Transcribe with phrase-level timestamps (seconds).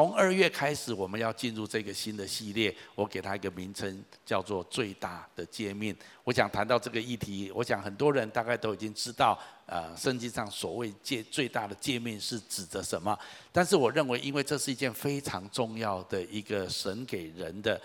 [0.00, 5.94] 从二月开始，我们要进入这个新的系列，我给它一个名称，叫做“最大的界面”。
[6.24, 13.14] 我想谈到这个议题，我想很多人大概都已经知道，呃，圣经上所谓“界最大的界面”是指的什么。
[13.52, 17.78] 但是我认为，因为这是一件非常重要的一个神给人的。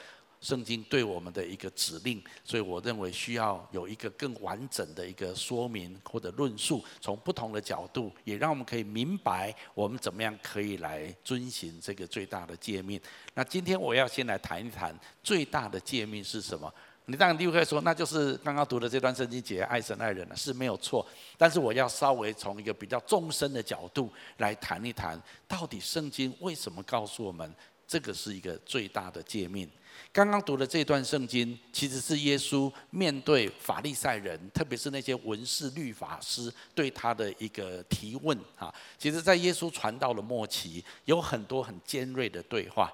[0.46, 13.02] 圣经对我们的一个指令，所以我认为需要有一个更完整的一个说明或者论述，从不同的角度，也让我们可以明白我们怎么样可以来遵循这个最大的诫命。
[13.34, 16.72] 那今天我要先来谈一谈最大的诫命是什么？
[17.08, 21.04] 你当然立刻说，那就是刚刚读的这段圣经节，爱神爱人了，是没有错。
[21.40, 27.52] 但是我要稍微从一个比较纵深的角度来谈一谈，到底圣经为什么告诉我们
[27.88, 29.68] 这个是一个最大的诫命？
[30.12, 38.74] 刚刚读的这段圣经，其实是耶稣面对法利赛人，特别是那些文士律法师对他的一个提问啊。
[38.98, 42.92] 其实，在耶稣传道的末期，有很多很尖锐的对话。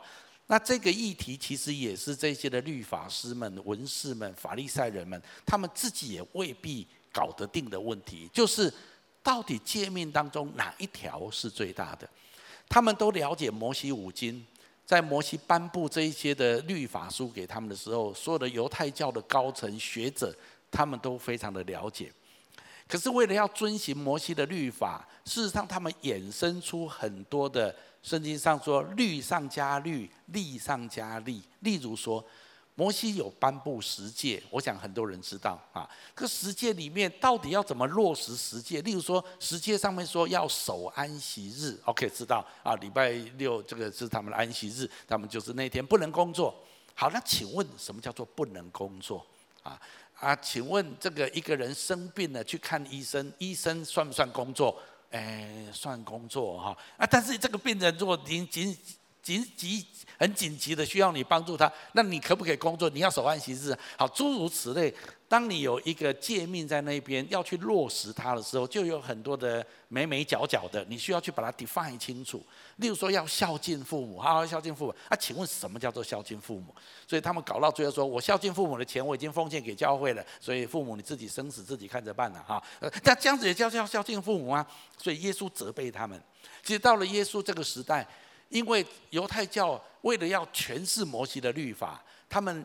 [0.48, 8.74] 那这个议题，其实也是这些的律法师们、文士们、法利赛人们，他们自己也未必搞得定的问题，就是
[9.24, 12.10] 到底诫命当中哪一条是最大的？
[12.68, 14.46] 他们都了解摩西五经。
[14.92, 20.36] 在摩西颁布这一些的律法书给他们的时候，所有的犹太教的高层学者，
[20.70, 22.12] 他们都非常的了解。
[22.90, 31.42] 可是为了要遵循摩西的律法，事实上他们衍生出很多的圣经上说律上加律，利上加利。
[31.62, 32.22] 例如说。
[32.82, 35.88] 摩西有颁布十诫，我想很多人知道啊。
[36.16, 38.82] 可十诫里面到底要怎么落实十诫？
[38.82, 42.74] 例如说，十诫上面说要守安息日，OK，知道啊？
[42.78, 46.56] 礼拜六这个是他们的安息日，他们就是那天不能工作。
[46.96, 49.24] 好，那请问什么叫做不能工作？
[49.62, 49.80] 啊
[50.16, 54.76] 啊，请问这个一个人生病了去看医生，医生算不算工作？
[55.12, 56.76] 哎，算工作哈。
[56.98, 58.76] 啊，但是这个病人如果仅仅
[59.22, 59.86] 紧急
[60.18, 62.90] 很紧急的需要你帮助他，那你可不可以工作？
[62.90, 64.94] 你要守安息日，好，诸如此类。
[65.28, 72.46] 当你有一个诫命在那边要去落实它的时候，就有很多的眉眉角角的，你需要去把它 define 清楚。
[72.78, 74.96] 例如说要孝敬父母，好好孝敬父母。
[75.08, 76.76] 啊，请问什么叫做孝敬父母？
[77.08, 82.62] 所以他们搞到最后说，我孝敬父母的钱我已经奉献给教会了，所以父母你自己生死自己看着办了哈。
[82.82, 84.68] 呃那这样子也叫叫孝敬父母啊？
[84.98, 86.22] 所以耶稣责备他们。
[86.62, 88.06] 其实到了耶稣这个时代。
[88.52, 92.64] 因为犹太教为了要诠释摩西的律法，他们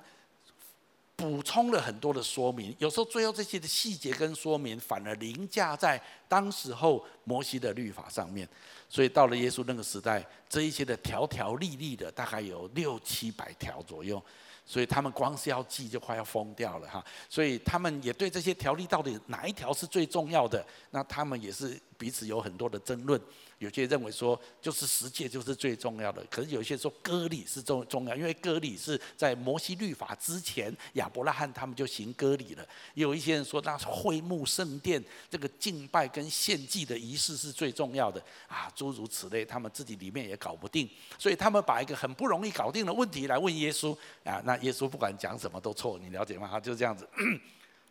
[1.15, 5.99] 补充了很多的说明，有时候最后这些的细节跟说明反而凌驾在
[6.29, 8.47] 当时候摩西的律法上面，
[8.87, 14.23] 所以到了耶稣那个时代，这一些的条条例例的大概有六七百条左右，
[14.67, 23.19] 所以他们光是要记就快要疯掉了哈，所以他们也对这些条例到底哪一条是最重要的，那他们也是彼此有很多的争论。
[23.59, 32.67] 有些认为说，就是十诫就是最重要的，可是有些说割礼是重重要，因为割礼是在摩西律法之前，亚伯拉罕他们就行割礼了。
[32.95, 40.87] 有一些人说，那会幕圣殿这个敬拜跟献祭的仪式是最重要的啊，诸如此类，他们自己里面也搞不定，
[41.19, 46.47] 所以他们把一个很不容易搞定的问题来问耶稣啊，那耶稣不管讲什么都错，你了解吗？
[46.51, 47.09] 他就这样子。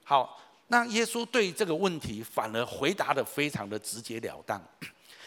[0.04, 4.64] 好，那耶稣对这个问题反而回答得非常的直截了当。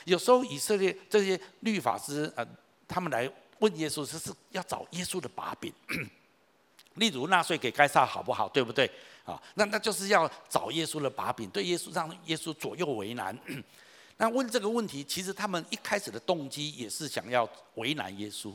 [0.05, 2.47] 有时候以色列这些律法师，呃，
[2.87, 5.73] 他们来问耶稣，这是要找耶稣的把柄。
[6.95, 8.91] 例如纳税给该撒好不好，对不对？
[9.25, 13.39] 啊，那那就是要找耶稣的把柄，对耶稣让耶稣左右为难。
[14.17, 18.53] 那问这个问题，其实他们一开始的动机也是想要为难耶稣，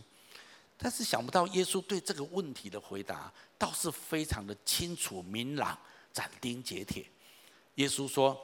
[0.77, 5.77] 但是想不到耶稣对这个问题的回答倒是非常的清楚明朗、
[6.11, 7.05] 斩钉截铁。
[7.75, 8.37] 耶稣说，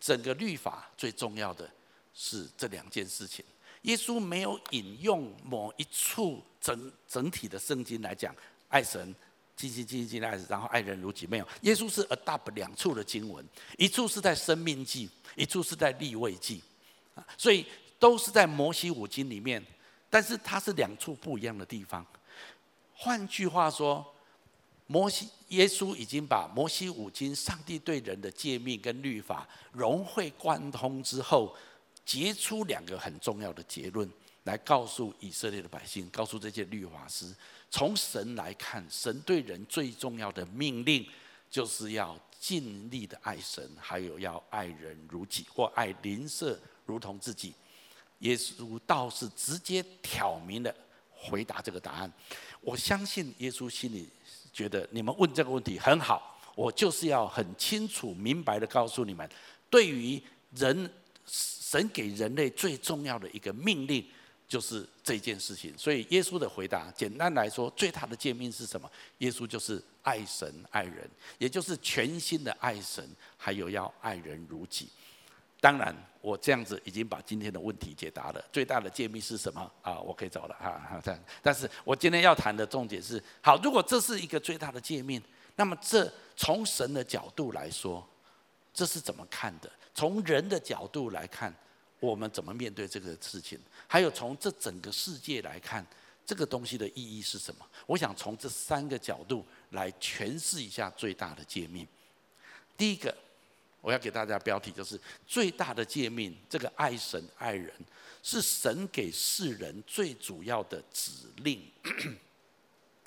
[0.00, 1.68] 整个律法最重要的。
[2.14, 3.44] 是这两件事情，
[3.82, 8.34] 耶稣没有引用某一处整整体的圣经来讲
[8.68, 9.14] 爱神，
[9.56, 11.26] 尽心尽心尽爱，然后爱人如己。
[11.26, 13.44] 没有，耶稣是 adopt 两处的经文，
[13.78, 16.62] 一处是在生命记，一处是在立位记，
[17.38, 17.64] 所以
[17.98, 19.64] 都是在摩西五经里面，
[20.10, 22.06] 但是它是两处不一样的地方。
[22.94, 24.14] 换句话说，
[24.86, 31.56] 摩西耶稣已经把摩西五经上帝对人的诫命跟律法融会贯通之后。
[32.04, 34.08] 结出两个很重要的结论，
[34.44, 37.32] 来告诉以色列的百姓，告诉这些律法师：
[37.70, 41.06] 从神来看，神对人最重要的命令，
[41.48, 47.54] 就是要尽力的爱神，还有要爱人如己，或爱邻舍如同自己。
[48.18, 50.74] 耶稣倒是直接挑明了
[51.10, 52.12] 回答这个答案。
[52.60, 54.08] 我相信耶稣心里
[54.52, 59.28] 觉得你们问这个问题很好，我就是要很清楚明白的告诉你们，
[59.70, 60.20] 对于
[60.56, 60.92] 人。
[61.32, 64.06] 神给人类最重要的一个命令，
[64.46, 65.72] 就是这件事情。
[65.78, 68.90] 所以耶稣的回答，简单来说，最大的诫命是什么？
[69.18, 71.08] 耶稣就是爱神爱人，
[71.38, 73.08] 也就是全心的爱神，
[73.38, 74.90] 还有要爱人如己。
[75.58, 78.44] 当然，我这样子已经把今天的问题解答了。
[78.52, 79.98] 最大的诫命是什么啊？
[80.00, 81.00] 我可以走了哈。
[81.02, 85.22] 这样，但是我今天要谈的重点是：好，如果这是一个最大的诫命，
[85.56, 88.06] 那么这从神的角度来说，
[88.74, 89.70] 这是怎么看的？
[89.94, 91.54] 从人的角度来看，
[92.00, 93.58] 我们怎么面对这个事情？
[93.86, 95.86] 还有从这整个世界来看，
[96.24, 97.66] 这个东西的意义是什么？
[97.86, 101.86] 我想从这三个角度来诠释一下最大的诫命。
[102.76, 103.14] 第一个，
[103.80, 107.70] 我要给大家标题就是最大的诫命，这个爱神爱人
[108.22, 111.60] 是神给世人最主要的指令。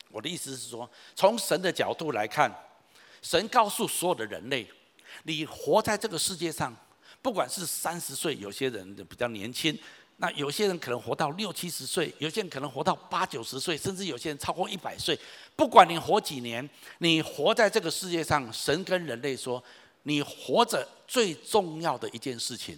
[0.10, 2.50] 我的意思是说，从神的角度来看，
[3.22, 4.66] 神告诉所有的人类。
[5.24, 6.76] 你活在这个世界上，
[7.22, 9.78] 不管是三十岁，有些人比较年轻，
[10.18, 15.20] 那有些人可能活到六七十岁，有些人可能活到八九十岁，甚至有些人超过一百岁。
[15.56, 16.68] 不管你活几年，
[17.00, 19.64] 你活在这个世界上，神跟人类说，
[20.04, 22.78] 你活着最重要的一件事情，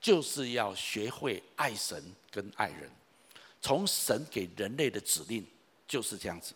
[0.00, 2.90] 就是要学会爱神跟爱人。
[3.60, 5.46] 从神给人类的指令
[5.86, 6.54] 就是这样子。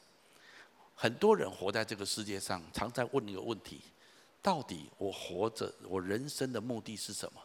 [0.94, 3.80] 很多人活在这个世界上，常在问一个问题。
[4.46, 7.40] 到底我活着，我人生的目的是什么？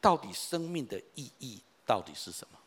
[0.00, 2.58] 到底生命的意义到底是什么？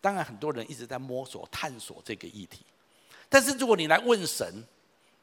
[0.00, 2.64] 当然，很多人一直在摸索、探索这个议题。
[3.28, 4.64] 但是，如果你来问神，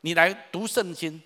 [0.02, 1.20] 你来读圣经，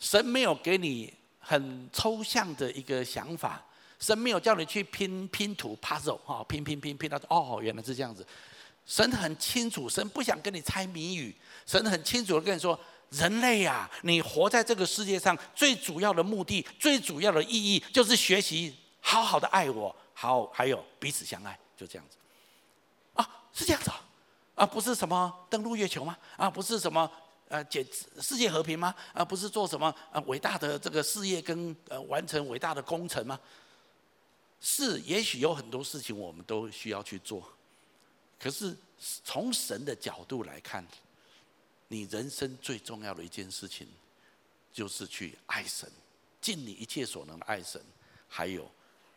[0.00, 3.64] 神没有给你很抽象的一个想法，
[4.00, 8.26] 神没有叫你去拼拼图、puzzle 哈，拼拼拼拼到哦，原来是这样子。
[8.84, 11.32] 神很清楚，神不想跟你猜谜语，
[11.64, 12.76] 神很清楚的跟你说。
[13.12, 22.16] 人类呀、啊，你活在这个世界上，最主要的目的、最主要的意义，就是学习好好的爱我，好，还有彼此相爱，就这样子。
[23.14, 24.00] 啊，是这样子啊，
[24.54, 26.16] 啊，不是什么登陆月球吗？
[26.38, 27.10] 啊，不是什么
[27.48, 27.86] 呃解
[28.18, 28.94] 世界和平吗？
[29.12, 33.38] 啊，不是做什么呃伟大的这个事业跟呃完成伟大的工程吗？
[34.58, 37.46] 是，也许有很多事情我们都需要去做，
[38.40, 38.74] 可是
[39.22, 40.82] 从神的角度来看。
[41.92, 43.86] 你人生最重要的一件事情，
[44.72, 45.86] 就是去爱神，
[46.40, 47.78] 尽你一切所能的爱神，
[48.26, 48.66] 还有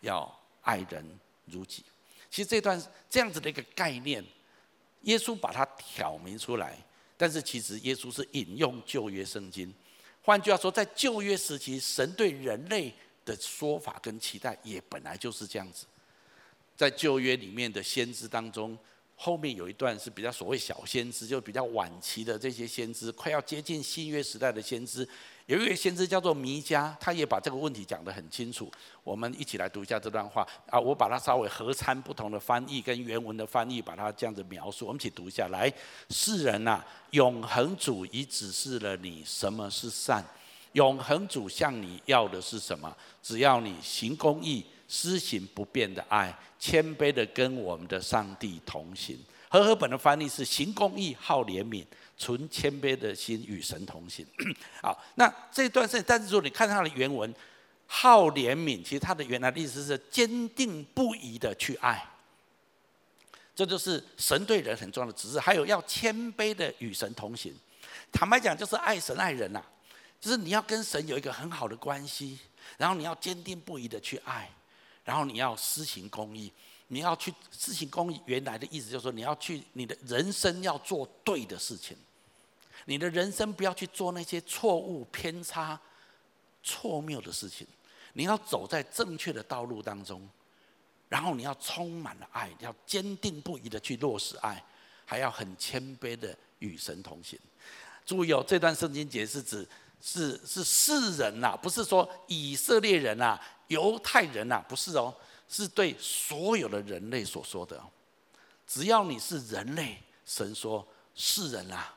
[0.01, 0.29] 要
[0.61, 1.85] 爱人如己。
[2.29, 2.77] 其实这段
[3.09, 4.21] 这样子的一个概念，
[5.03, 6.77] 耶稣把它挑明出来，
[7.15, 9.73] 但是其实耶稣是引用旧约圣经。
[10.21, 12.93] 换句话说，在旧约时期，神对人类
[13.23, 15.85] 的说法跟期待也本来就是这样子。
[16.75, 18.77] 在旧约里面的先知当中。
[19.17, 25.07] 后面有一段是比较所谓小先知，就比较晚期的这些先知，快要接近新约时代的先知。
[25.45, 28.69] 有一位先知叫做弥迦，他也把这个问题讲得很清楚。
[29.03, 30.45] 我们一起来读一下这段话。
[30.69, 34.85] 啊，我把它稍微合参不同的翻译跟原文的翻译，把它这样子描述。
[34.87, 35.71] 我们一起读一下来：
[36.09, 40.25] 世人呐、永恒主已指示了你什么是善，
[40.73, 42.93] 永恒主向你要的是什么？
[43.23, 44.65] 只要你行公义。
[44.87, 49.17] 施行不变的爱，谦卑的跟我们的上帝同行。
[49.47, 51.85] 和合本的翻译是行公义、好怜悯、
[52.17, 54.25] 存谦卑的心与神同行。
[54.81, 57.33] 好，那这段是，但是说你看它的原文，
[57.85, 62.05] 好怜悯，其实它的原来的意思是坚定不移的去爱。
[63.55, 65.39] 这就是神对人很重要的指示。
[65.39, 67.53] 还有要谦卑的与神同行。
[68.11, 69.65] 坦白讲，就是爱神爱人呐、啊，
[70.19, 72.37] 就是你要跟神有一个很好的关系，
[72.77, 74.49] 然后你要坚定不移的去爱。
[75.05, 76.51] 然后你要施行公义，
[76.87, 78.19] 你要去施行公义。
[78.25, 81.95] 原来的意思就是说，你要去你的人生要做对的事情，
[82.85, 85.79] 你的人生不要去做那些错误、偏差、
[86.63, 87.65] 错谬的事情。
[88.13, 90.27] 你要走在正确的道路当中，
[91.07, 94.63] 然后你要充满了爱，要坚定不移的去落实爱，
[95.05, 97.37] 还要很谦卑的与神同行。
[98.05, 99.67] 注意哦，这段圣经节是指
[100.07, 103.41] 是是世人呐、啊，不是说以色列人呐、啊。
[103.69, 105.11] 犹太人呐、啊，不是哦，
[105.49, 107.83] 是对所有的人类所说的。
[108.67, 111.91] 只要你是人类，神说世人啊，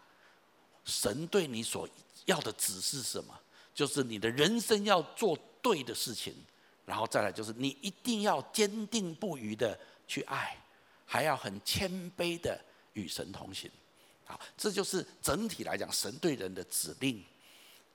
[0.86, 1.86] 神对你所
[2.24, 3.38] 要的指示是什么？
[3.74, 6.34] 就是你的人生要做对的事情，
[6.86, 10.56] 然后再来就是你一定要坚定不移的去爱，
[11.04, 12.58] 还要很谦卑的
[12.94, 13.70] 与神同行。
[14.24, 17.22] 好，这就是整体来讲神对人的指令。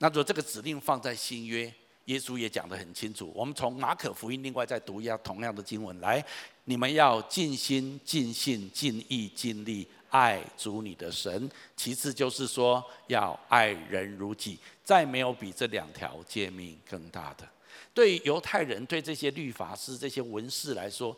[0.03, 1.73] 那如果这个指令放在新约，
[2.05, 3.31] 耶稣也讲得很清楚。
[3.33, 6.21] 我们从马可福音另外再读一下同样的经文来：
[6.65, 11.49] 你们要尽心、尽性、尽意、尽力爱主你的神。
[11.77, 14.59] 其次就是说要爱人如己。
[14.83, 17.47] 再没有比这两条诫命更大的。
[17.93, 21.15] 对犹太人、对这些律法师、这些文士来说，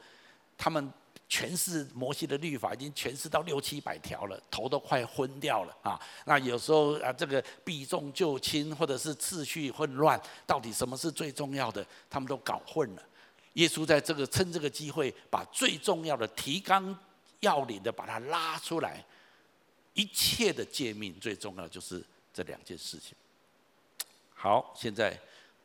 [0.56, 0.94] 他们
[1.30, 6.00] 诠释摩西的律法，已经诠释到六七百条了，头都快昏掉了啊！
[6.26, 11.86] 那有时候啊，这个避重就轻，或者是次序混乱，到底什么是最重要的？
[12.10, 13.02] 他们都搞混了。
[13.54, 16.98] 耶稣在这个趁这个机会，把最重要的提纲
[17.40, 19.04] 要领的把它拉出来。
[19.94, 22.04] 一切的诫命最重要就是
[22.34, 23.16] 这两件事情。
[24.34, 25.18] 好，现在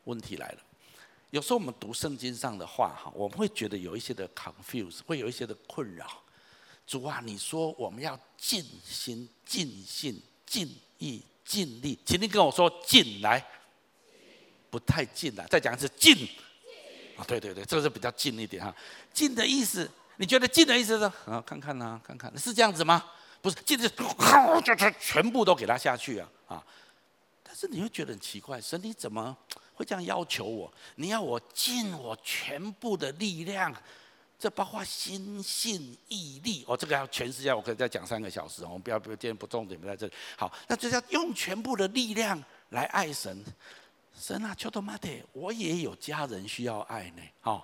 [0.05, 0.59] 问题来了。
[1.31, 6.05] 有时候我们读圣经上的话，哈，我们会觉得有一些的 confuse，会有一些的困扰。
[6.85, 13.41] 主啊，你说我们要尽心、尽性、尽意、尽力，请你跟我说“尽”来，
[14.69, 15.47] 不太近了。
[15.47, 16.27] 再讲一次“尽”。
[17.15, 18.75] 啊，对对对，这个是比较近一点哈。
[19.13, 21.05] 尽的意思，你觉得尽的意思是？
[21.31, 23.05] 啊，看看呐，看看，是这样子吗？
[23.41, 26.63] 不是，尽的就全部都给他下去啊啊！
[27.41, 29.35] 但是你会觉得很奇怪，神你怎么？
[29.81, 33.75] 会这样要求我，你要我尽我全部的力量，
[34.37, 36.63] 这包括心性、毅力。
[36.67, 38.63] 哦，这个要全世界，我可以再讲三个小时。
[38.63, 40.13] 我们不要，不要，今天不重点不在这里。
[40.37, 43.43] 好，那就要用全部的力量来爱神。
[44.17, 47.23] 神啊，求他妈的，我也有家人需要爱呢。
[47.41, 47.63] 哦，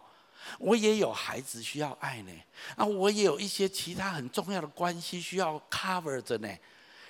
[0.57, 2.31] 我也有孩子需要爱呢。
[2.75, 6.49] 啊，我也有一些其他很重要的关系需要 cover 着呢。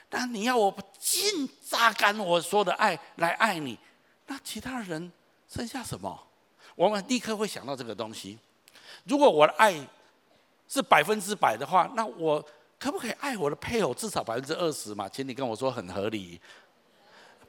[0.10, 3.78] 但你要我尽榨干我所有的爱来爱你。
[4.28, 5.12] 那其他人
[5.48, 6.24] 剩下什么？
[6.76, 8.38] 我们立刻会想到这个东西。
[9.06, 9.74] 如果我的爱
[10.68, 12.46] 是百分之百的话，那我
[12.78, 15.10] 可不可以爱我的配偶至少百分之二十嘛？
[15.10, 16.40] 请你跟我说很合理。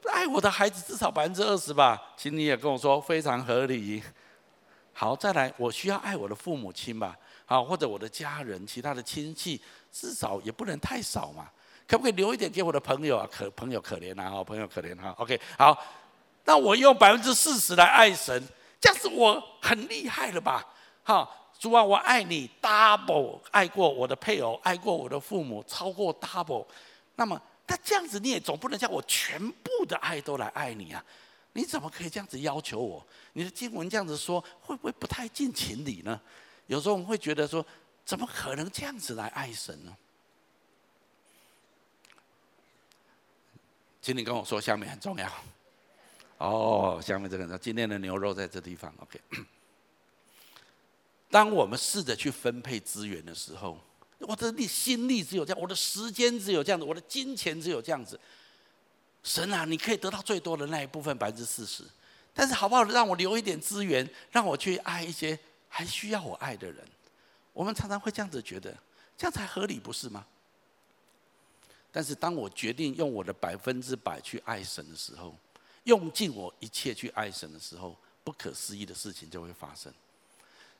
[0.05, 2.01] 爱我的孩子至少百分之二十吧？
[2.17, 4.01] 请你也跟我说非常合理。
[4.93, 7.15] 好，再来，我需要爱我的父母亲吧？
[7.45, 11.49] 好，或者我的家人、其他的亲戚，至少也不能太少嘛？
[11.87, 13.27] 可不可以留一点给我的朋友啊？
[13.31, 14.29] 可朋友可怜啊！
[14.29, 15.13] 好，朋友可怜哈。
[15.17, 15.77] OK，好。
[16.49, 18.43] 那我用百分之四十来爱神，
[18.81, 20.65] 这样子我很厉害了吧？
[21.03, 21.29] 哈，
[21.59, 26.65] 主啊，我爱你 double，爱过我的配偶，爱过我的父母，超过 double。
[27.17, 31.05] 那么，那这样子你也总不能叫我全部的爱都来爱你啊？
[31.53, 33.05] 你怎么可以这样子要求我？
[33.33, 36.19] 你的经文这样子说，会不会不太近情理呢？
[36.65, 37.63] 有时候我们会觉得说，
[38.03, 39.95] 怎么可能这样子来爱神呢？
[44.01, 45.31] 请你跟我说，下面很重要。
[46.39, 48.93] 哦，下面这个呢，今天的牛肉在这地方。
[48.99, 49.19] OK，
[51.29, 53.77] 当我们试着去分配资源的时候，
[54.19, 58.19] 我的力心力只有这样，我的时间只有这样子，我的金钱只有这样子。
[59.21, 61.83] 神啊，你可以得到最多的那一部分百分之四十，
[62.33, 62.83] 但是好不好？
[62.85, 66.83] 让我留一点资源，让我去爱一些还需要我爱的人。
[67.51, 68.73] 我们常常会这样子觉得，
[69.17, 70.25] 这样才合理，不是吗？
[71.91, 75.35] 但是当我决定用我的百分之百去爱神的时候，
[75.89, 79.91] 用尽我一切去爱神的时候，不可思议的事情就会发生。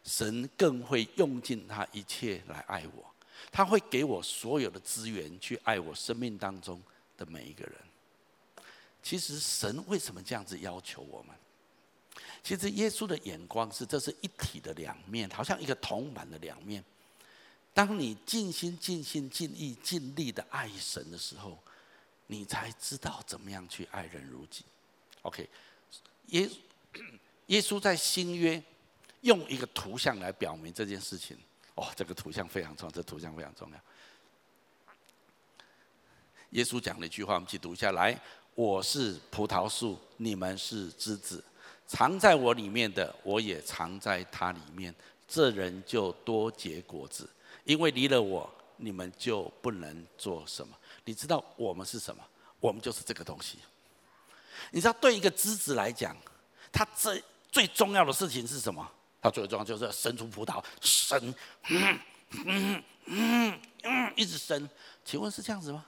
[0.03, 3.03] 神更会用尽他一切来爱我，
[3.51, 6.79] 他会给我所有的资源去爱我生命当中
[7.17, 7.73] 的每一个人。
[9.01, 11.35] 其实神为什么这样子要求我们？
[12.43, 16.83] 其实耶稣的眼光是，这是一体的两面，好像一个铜板的两面。
[17.73, 21.57] 当你尽心、尽心、尽意、尽力的爱神的时候，
[22.27, 24.63] 你才知道怎么样去爱人如己。
[25.23, 25.47] OK，
[26.27, 26.49] 耶
[27.47, 28.61] 耶稣在新约
[29.21, 31.37] 用一个图像来表明这件事情。
[31.75, 33.79] 哦，这个图像非常重要，这图像非常重要。
[36.51, 38.19] 耶稣讲了一句话，我们一起读下来：
[38.55, 41.43] 我是葡萄树，你们是枝子，
[41.87, 44.93] 藏在我里面的，我也藏在他里面。
[45.27, 47.29] 这人就多结果子，
[47.63, 50.75] 因为离了我，你们就不能做什么。
[51.05, 52.21] 你知道我们是什么？
[52.59, 53.59] 我们就是这个东西。
[54.71, 56.15] 你知道，对一个枝子来讲，
[56.71, 58.89] 它最最重要的事情是什么？
[59.21, 61.33] 它最重要就是要生出葡萄，生，
[61.67, 61.99] 嗯
[62.45, 64.69] 嗯嗯嗯，一直生。
[65.03, 65.85] 请问是这样子吗？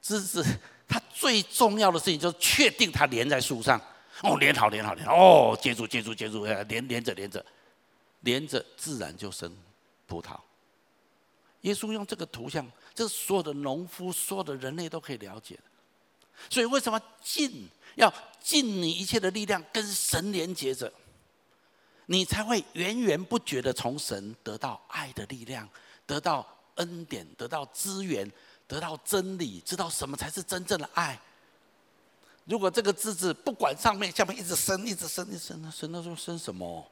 [0.00, 0.44] 枝子
[0.88, 3.78] 它最重要的事情就是确定它连在树上，
[4.22, 7.44] 哦，连好连好连好，哦，接住接住接住，连连着连着，
[8.20, 9.54] 连着自然就生
[10.06, 10.38] 葡萄。
[11.62, 15.62] 耶稣用这个图像，这是所有的农夫、所有的人类都可以了解的。
[16.50, 20.92] 所以，为什么尽要尽你一切的力量跟神连接着，
[22.06, 25.68] 你才会源源不绝的从神得到爱的力量，
[26.06, 28.30] 得到恩典，得到资源，
[28.68, 31.20] 得到真理，知道什么才是真正的爱。
[32.44, 36.88] 如果这个枝子不管上面下面一直生，一直生，一直生，生到说生什么？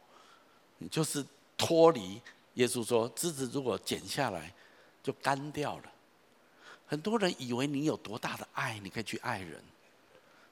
[0.79, 1.25] 你就是
[1.57, 2.21] 脱离。
[2.55, 4.53] 耶稣说，枝子如果剪下来，
[5.03, 5.93] 就干掉了。
[6.87, 9.63] 很多人以为你有多大的爱，你可以去爱人。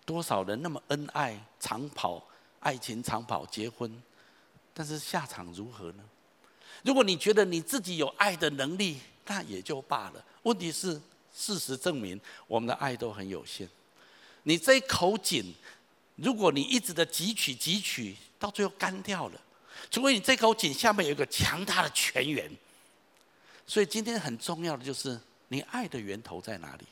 [0.05, 2.27] 多少人那么恩爱，长跑，
[2.61, 4.03] 爱情长跑，结婚，
[4.75, 6.03] 但是下场如何呢？
[6.83, 10.25] 如果你觉得你自己有爱的能力，那也就罢了。
[10.43, 11.01] 问题是，
[11.33, 13.69] 事实证明我们的爱都很有限。
[14.43, 15.55] 你这口井，
[16.17, 19.41] 如果你一直的汲取汲取，到最后干掉了。
[19.91, 22.51] 除非你这口井下面有一个强大的泉源。
[23.65, 25.19] 所以今天很重要的就是，
[25.53, 26.87] 你爱的源头在哪里？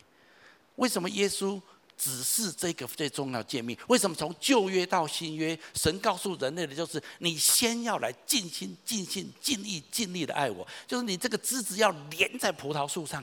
[0.76, 1.58] 为什么耶稣？
[1.96, 3.76] 只是这个最重要诫命。
[3.88, 10.66] 为什么从旧约到新约，神告诉人类的就是：你先要来尽心、尽心、尽意、尽力的爱我。
[10.86, 13.22] 就是你这个枝子要连在葡萄树上，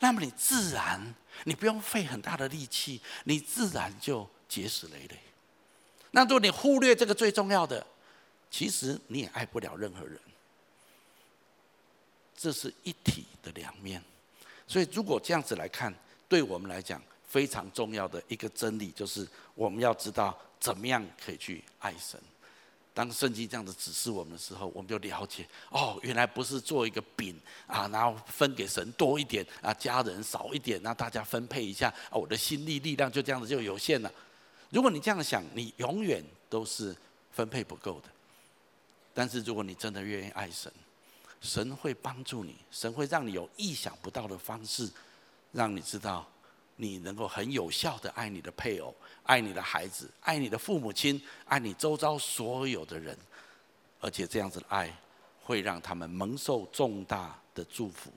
[0.00, 1.14] 那么你自然，
[1.44, 5.18] 你不用费很大的力气，你自然就结实累累。
[6.10, 7.86] 那如果你忽略这个最重要的，
[8.50, 10.20] 其实你也爱不了任何人。
[12.36, 14.04] 这是一体的两面。
[14.68, 15.92] 所以如果这样子来看，
[16.28, 22.20] 对我们来讲，非常重要的一个真理，就是我们要知道怎么样可以去爱神。
[22.92, 34.12] 当圣经这样子指示我们的时候，我们就了解哦，原来不是做一个饼啊，然后分给神多一点啊，家人少一点，那大家分配一下，我的心力力量就这样子就有限了。
[34.70, 36.94] 如果你这样想，你永远都是
[37.30, 38.08] 分配不够的。
[39.14, 40.70] 但是如果你真的愿意爱神，
[41.40, 44.90] 神会帮助你，神会让你有意想不到的方式，
[45.52, 46.28] 让你知道。
[46.80, 53.18] 你能够很有效的爱你的配偶，爱你的孩子，爱你的父母亲，爱你周遭所有的人，
[54.00, 54.96] 而且这样子的爱
[55.42, 58.12] 会让他们蒙受重大的祝福。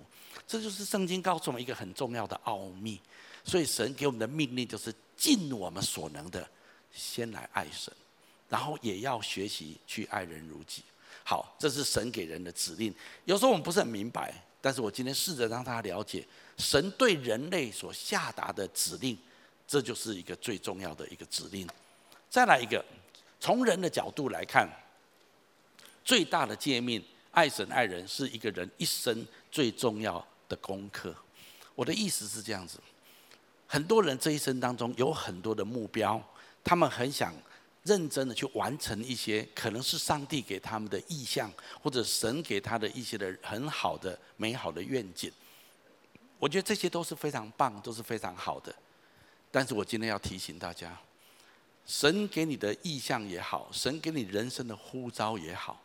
[0.45, 3.01] 这就是圣经告诉我们一个很重要的奥秘。
[3.43, 6.47] 所以神给我们的命令就是尽我们所能的
[6.91, 7.91] 先来爱神，
[8.47, 10.83] 然后也要学习去爱人如己。
[11.23, 12.93] 好，这是神给人的指令。
[13.25, 16.25] 有时候我们不是很明白，但是我今天试着让他了解。
[16.57, 19.17] 神对人类所下达的指令，
[19.67, 21.67] 这就是一个最重要的一个指令。
[22.29, 22.83] 再来一个，
[23.39, 24.69] 从人的角度来看，
[26.03, 31.15] 最大的诫命，爱神爱人，是一个人一生最重要的功课。
[31.73, 32.79] 我的意思是这样子，
[33.65, 36.21] 很多人这一生当中有很多的目标，
[36.63, 37.33] 他们很想
[37.83, 45.31] 认真的去完成一些可能是上帝给他们的意向，或者神给他的一些的很好的美好的愿景。
[46.37, 48.73] 我觉得这些都是非常棒，都是非常好的。
[49.51, 50.95] 但是我今天要提醒大家，
[51.85, 55.81] 神给你的意向也好，神给你人生的呼召也好，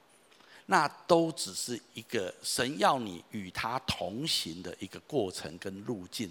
[0.67, 6.31] 那都只是一个神要你与他同行的一个过程跟路径。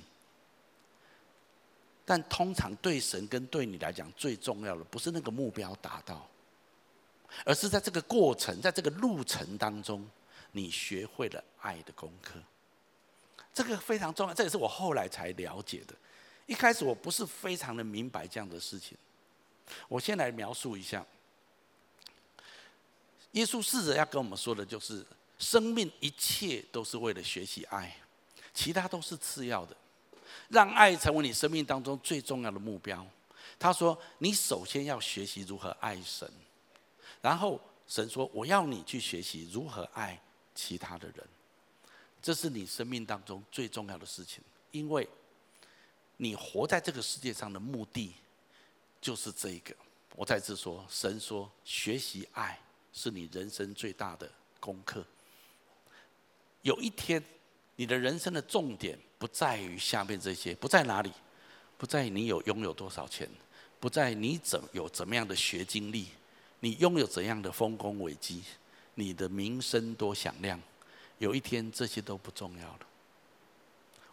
[2.05, 6.29] 但通常对神跟对你来讲，最重要的不是那个目标达到，
[7.43, 10.07] 而是在这个过程，在这个路程当中，
[10.51, 12.39] 你学会了爱的功课。
[13.51, 15.95] 这个非常重要，这也是我后来才了解的。
[16.45, 18.95] 一开始我不是非常的明白这样的事情。
[19.87, 21.03] 我先来描述一下，
[23.31, 25.03] 耶稣试着要跟我们说的就是，
[25.39, 27.97] 生命一切都是为了学习爱，
[28.53, 29.75] 其他都是次要的。
[30.49, 33.05] 让爱成为你生命当中最重要的目标。
[33.57, 36.29] 他说，你首先要学习如何爱神，
[37.21, 40.19] 然后神说，我要你去学习如何爱
[40.53, 41.27] 其他的人。
[42.21, 45.07] 这是你生命当中最重要的事情，因为
[46.17, 48.13] 你活在这个世界上的目的
[48.99, 49.75] 就是这个。
[50.15, 52.59] 我再次说，神说学习爱
[52.91, 55.05] 是你人生最大的功课。
[56.61, 57.23] 有一天，
[57.75, 61.11] 你的人生的重点不在于下面这些，不在哪里，
[61.79, 63.27] 不在你有拥有多少钱，
[63.79, 66.09] 不在你怎有怎么样的学经历，
[66.59, 68.43] 你拥有怎样的丰功伟绩，
[68.93, 70.61] 你的名声多响亮。
[71.17, 72.79] 有一天，这些都不重要了。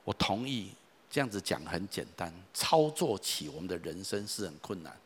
[0.03, 0.73] 我同意
[1.11, 4.99] 这样子讲很简单，操作起我们的人生是很困难。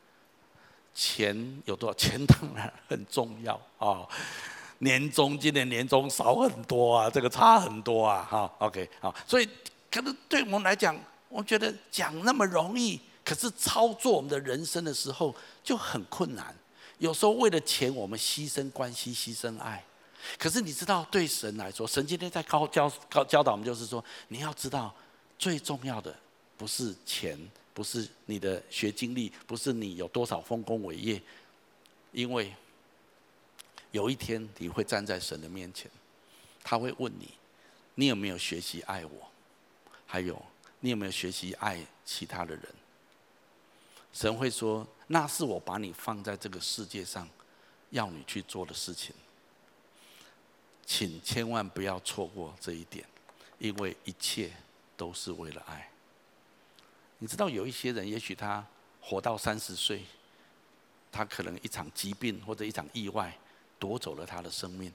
[0.94, 4.06] 钱有多少钱当然很重要啊。
[4.78, 8.22] 年终今年年终少很多啊，这个差很多啊。
[8.30, 9.48] 哈，OK，好，所以
[9.96, 10.94] 可能对我们来讲，
[11.30, 16.54] 我觉得讲那么容易，可是操作我们的人生的时候就很困难。
[16.98, 19.82] 有时候为了钱，我们牺牲关系，牺牲爱。
[20.36, 24.94] 可是你知道，对神来说，神今天在高教高教导我们，就是说，你要知道，
[25.38, 26.14] 最重要的
[26.58, 27.38] 不是钱，
[27.72, 31.22] 不是你的学经历，不是你有多少丰功伟业，
[32.12, 32.52] 因为
[33.92, 35.90] 有一天你会站在神的面前，
[36.62, 37.30] 他会问你，
[37.94, 39.30] 你有没有学习爱我？
[40.06, 40.40] 还有，
[40.80, 42.64] 你有没有学习爱其他的人？
[44.12, 47.28] 神会说，那是我把你放在这个世界上，
[47.90, 49.14] 要你去做的事情。
[50.86, 53.04] 请千万不要错过这一点，
[53.58, 54.52] 因为一切
[54.96, 55.90] 都是为了爱。
[57.18, 58.64] 你知道有一些人，也许他
[59.00, 60.04] 活到三十岁，
[61.10, 63.36] 他可能一场疾病或者一场意外
[63.78, 64.92] 夺走了他的生命。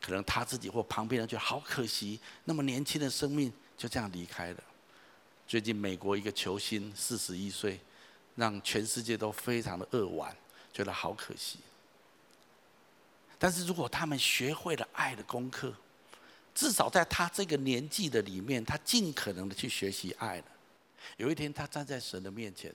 [0.00, 4.62] 可能他自己或旁边人觉得好可惜，那么年轻的生命就这样离开了。
[5.44, 7.80] 最近美国一个球星四十一岁，
[8.36, 10.32] 让全世界都非常的扼腕，
[10.72, 11.58] 觉得好可惜。
[13.40, 15.74] 但是如果他们学会了爱的功课，
[16.54, 20.44] 至少在他这个年纪的里面，他尽可能的去学习爱了。
[21.16, 22.72] 有一天他站在神的面前，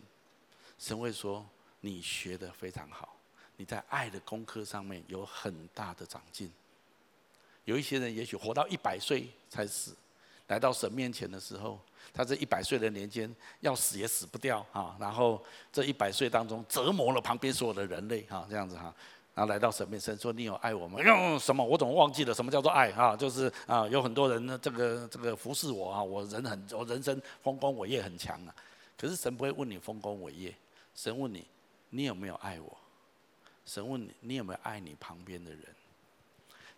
[0.77, 1.47] 神会说
[1.79, 3.15] ：“你学的非常好，
[3.55, 6.51] 你在爱的功课上面有很大的长进。”
[7.63, 9.95] 有一些人也许活到一百岁才死，
[10.47, 11.79] 来到神面前的时候，
[12.13, 14.95] 他这一百岁的年间要死也死不掉啊！
[14.99, 18.93] 然后这一百岁当中折磨了旁边所有的人类哈，这样子哈，
[19.35, 21.63] 然后来到神面前说：“你有爱我吗？”用什么？
[21.63, 23.15] 我怎么忘记了什么叫做爱啊？
[23.15, 28.55] 就是啊，有很多人呢，这个这个服侍我啊，我人很我人生丰功伟业很强啊。
[28.97, 30.55] 可是神不会问你丰功伟业，
[30.95, 31.45] 神问你
[31.89, 32.77] 你有没有爱我？
[33.65, 35.61] 神问你你有没有爱你旁边的人？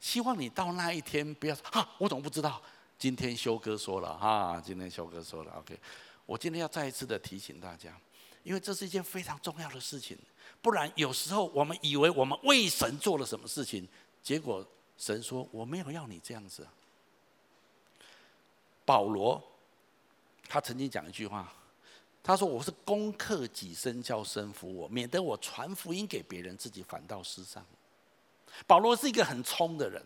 [0.01, 2.60] 希望你到那一天不要说啊，我怎么不知道？
[2.99, 5.79] 今天修哥说了哈，今天修哥说了，OK。
[6.25, 7.97] 我今天要再一次的提醒大家，
[8.43, 10.17] 因为这是一件非常重要的事情。
[10.62, 13.88] 不然有时候我们以为我们为神做了什么事情，
[14.21, 14.63] 结果
[14.97, 16.67] 神说我没有要你这样子。
[18.83, 19.41] 保罗
[20.49, 21.53] 他曾经讲一句话，
[22.21, 27.65] 他说我是攻克己身，叫身服我，免得我传福音给别人，自己反倒失丧。
[28.67, 30.03] 保罗是一个很冲的人，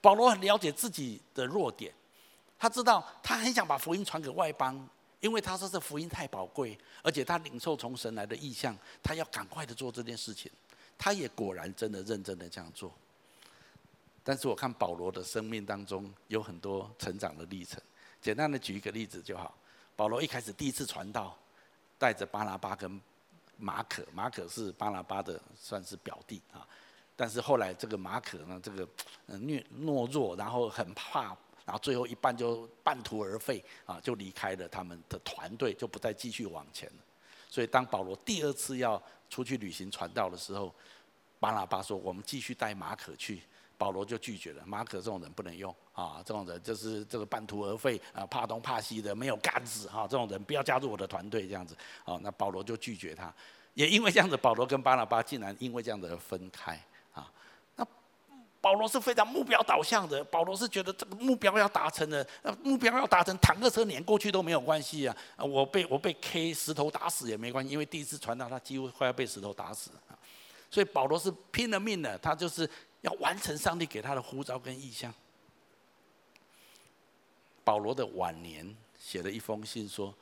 [0.00, 1.94] 保罗很了解自己的弱点，
[2.58, 4.88] 他知道他很想把福音传给外邦，
[5.20, 10.50] 因为他说这福音太宝贵，而且他领受从神来的意象，他要赶快的做这件事情。
[10.96, 12.92] 他也果然真的认真的这样做。
[14.22, 17.78] 但是我看保罗的生命当中有很多成长的历程，
[18.22, 19.54] 简单的举一个例子就好。
[19.96, 21.36] 保罗一开始第一次传道，
[21.98, 23.00] 带着巴拿巴跟
[23.58, 26.66] 马可，马可是巴拿巴的算是表弟啊。
[27.16, 28.88] 但是后来这个马可呢，这个
[29.28, 37.04] 懦懦弱，然后很怕，然后最后一半就半途而废啊，就离开了他们的团队，就不再继续往前了。
[37.48, 40.74] 所以当保罗第二次要出去旅行传道的时候，
[41.40, 43.42] 巴拿巴说：“我们继续带马可去。”
[43.76, 44.62] 保罗就拒绝了。
[44.64, 51.76] 马可这种人不能用啊，这种人就是这个半途而废啊，怕东怕西的，没有干子哈，这种人不要加入我的团队这样子。
[52.04, 53.34] 啊，那保罗就拒绝他，
[53.74, 56.80] 也因为这样子，保罗跟巴拿巴竟然因为这样子而分开
[57.12, 57.30] 啊。
[58.64, 65.14] 保罗是非常目标导向的，保罗是觉得这个目标要达成的，那目标要达成，坦克车碾过去都没有关系啊！
[65.36, 69.90] 我被我被 K 石头打死也没关系，因为第一次传道他几乎快要被石头打死！
[70.70, 72.66] 所以保罗是拼了命的，他就是
[73.02, 75.12] 要完成上帝给他的呼召跟意向。
[77.64, 80.14] 保罗的晚年写了一封信说：“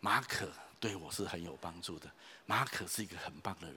[0.00, 0.48] 马可
[0.80, 2.10] 对我是很有帮助的，
[2.46, 3.76] 马可是一个很棒的人。”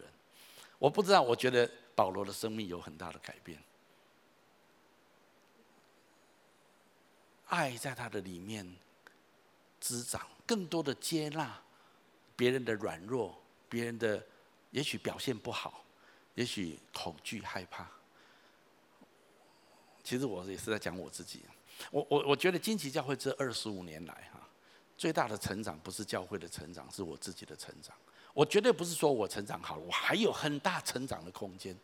[0.80, 3.62] 我不知道，我觉得保罗的生命有很大的改变。
[7.50, 8.68] 爱在他的里面
[9.80, 11.62] 滋长，更多的接纳
[12.36, 14.26] 别人的软弱，别人的
[14.72, 15.84] 也许表现不好，
[16.36, 17.88] 也许恐惧害怕。
[20.04, 21.44] 其实我也是在讲我自己，
[21.92, 24.48] 我我我觉得金旗教会这二十五年来哈，
[24.98, 27.96] 最大的成长不是教会的成长，是我自己的成长。
[28.34, 31.76] 我绝对不是说我成长好了，我还有很大成长的空间。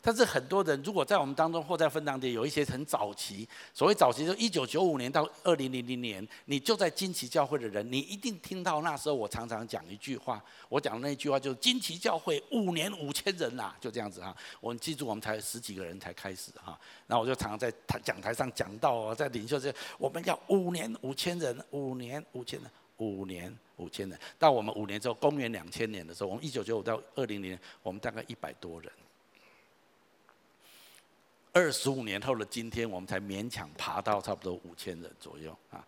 [0.00, 14.34] 但是很多人如果在我们当中或在分堂里有一些很早期，所谓早期就一九九五年到二零零零年，你就在金奇教会的人，你一定听到那时候我常常讲一句话，我讲的那句话就是金奇教会五年五千人呐、就这样子哈。
[14.60, 24.18] 我们记住，我们才十几个人才开始哈，然后我就常常在讲台上讲到哦，在领袖这，我们要五年五千人，五年五千人，五年五千人。
[24.38, 28.90] 到我们五年之后，公元两千年的时候，我们一九九五到二零零，我们大概一百多人。
[31.54, 35.82] 二十五年后的今天，我们才勉强爬到差不多五千人左右啊。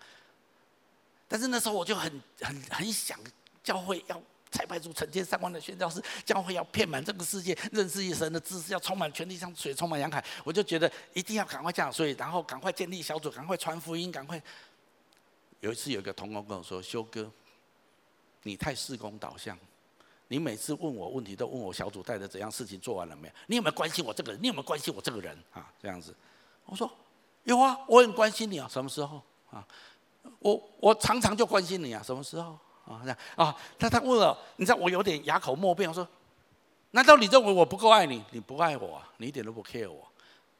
[1.26, 3.18] 但是那时候我就很很很想，
[3.64, 10.24] 教会要差派出成千上万的宣教士，教会要遍满这个世界，认识一神的知识要充满全地，像水充满洋海。
[10.44, 14.40] 我就觉得一定要赶快这样，所以然后赶快建立小组，赶快传福音，赶快。
[15.58, 17.28] 有一次有个同工跟我说：“修哥，
[18.44, 19.58] 你太事工导向。”
[20.28, 23.34] 你每次问我问题，都问我小组带的怎样事情做完了没有？
[23.46, 24.42] 你有没有关心我这个人？
[24.42, 25.70] 你有没有关心我这个人啊？
[25.80, 26.14] 这样子，
[26.64, 26.90] 我说
[27.44, 28.68] 有啊，我很关心你啊。
[28.68, 29.66] 什么时候啊？
[30.40, 32.02] 我我常常就关心你啊。
[32.02, 33.00] 什么时候啊？
[33.02, 33.56] 这样啊？
[33.78, 35.88] 他他问了，你知道我有点哑口莫辩。
[35.88, 36.06] 我说，
[36.90, 38.24] 难道你认为我不够爱你？
[38.32, 39.00] 你不爱我？
[39.18, 40.06] 你一点都不 care 我。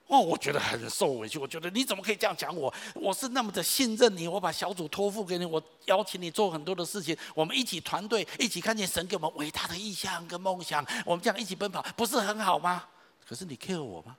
[0.09, 1.38] 哦，我觉得很受委屈。
[1.38, 2.73] 我觉得你怎么可以这样讲我？
[2.95, 12.85] 我是那么的信任你，我把小组托付给你，我邀请你做很多的事情，我们一起团队，一起看见神给我们伟大的意向跟梦想，我们这样一起奔跑，不是很好吗？
[13.27, 14.16] 可是你 care 我吗？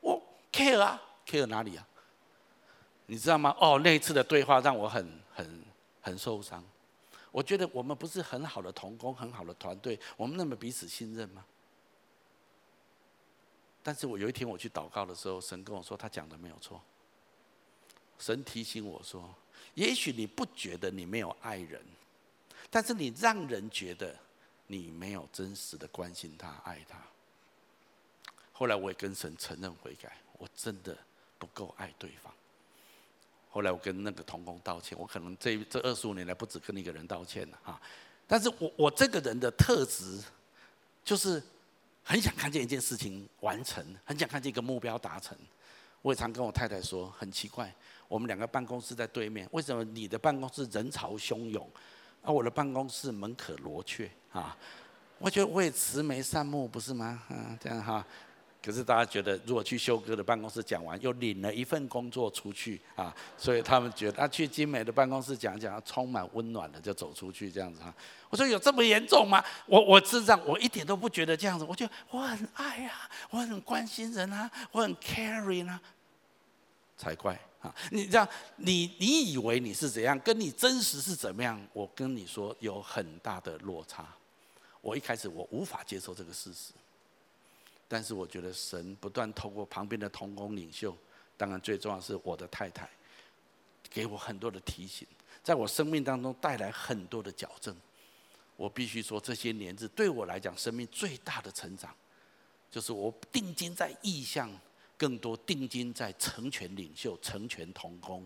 [0.00, 1.84] 我 care 啊，care 哪里啊？
[3.06, 3.52] 你知道吗？
[3.58, 5.64] 哦，那一次的对话让我很很
[6.00, 6.64] 很受伤。
[7.32, 11.44] 我觉得我们不是很好的同工，很好的团队，我们那么彼此信任吗？
[13.82, 16.80] 但是我有一天我去祷告的时候，神跟我说，他讲的没有错。
[18.18, 19.34] 神提醒我说，
[19.74, 21.80] 也许你不觉得你没有爱人，
[22.70, 24.14] 但是你让人觉得
[24.66, 26.98] 你没有真实的关心他、爱他。
[28.52, 30.94] 后来我也跟神承认悔改，我真的
[31.38, 32.30] 不够爱对方。
[33.48, 37.80] 后来我跟那个同工道歉，我可能这这二十五年来不止跟一个人道歉了哈。
[38.28, 40.22] 但是我我这个人的特质，
[41.02, 41.42] 就是
[42.10, 45.38] 很想看见一件事情完成，很想看见一个目标达成。
[46.02, 47.72] 我也常跟我太太说，很奇怪，
[48.08, 51.70] 我们两个办公室在对面，为什么你的办公室人潮汹涌，
[52.22, 54.56] 而我的办公室门可罗雀啊？
[55.18, 57.22] 我觉得我也慈眉善目，不是吗？
[57.28, 58.04] 嗯，这样哈。
[58.62, 67.94] 可是大家觉得，如果去修哥的办公室讲完，又领了一份工作出去啊，所以他们觉得他去金美的办公室讲讲，充满温暖的就走出去这样子哈。
[68.28, 69.42] 我说有这么严重吗？
[69.66, 71.64] 我我是这样，我一点都不觉得这样子。
[71.64, 75.80] 我就我很爱啊，我很关心人啊，我很 caring 啊，
[76.98, 77.74] 才怪啊！
[77.90, 81.58] 你这样，你你以为你是怎样，跟你真实是怎么样？
[81.72, 84.06] 我跟你说有很大的落差。
[84.82, 86.72] 我一开始我无法接受这个事实。
[87.92, 90.96] 但是我觉得神不断透过旁边的同工领袖，
[91.36, 92.88] 当然最重要是我的太太，
[93.90, 95.04] 给我很多的提醒，
[95.42, 97.76] 在我生命当中带来很多的矫正。
[98.54, 101.92] 我必须说，这些年日对我来讲，生命最大的成长，
[102.70, 104.48] 就是我定睛在意象，
[104.96, 108.24] 更多定睛在成全领袖、成全同工，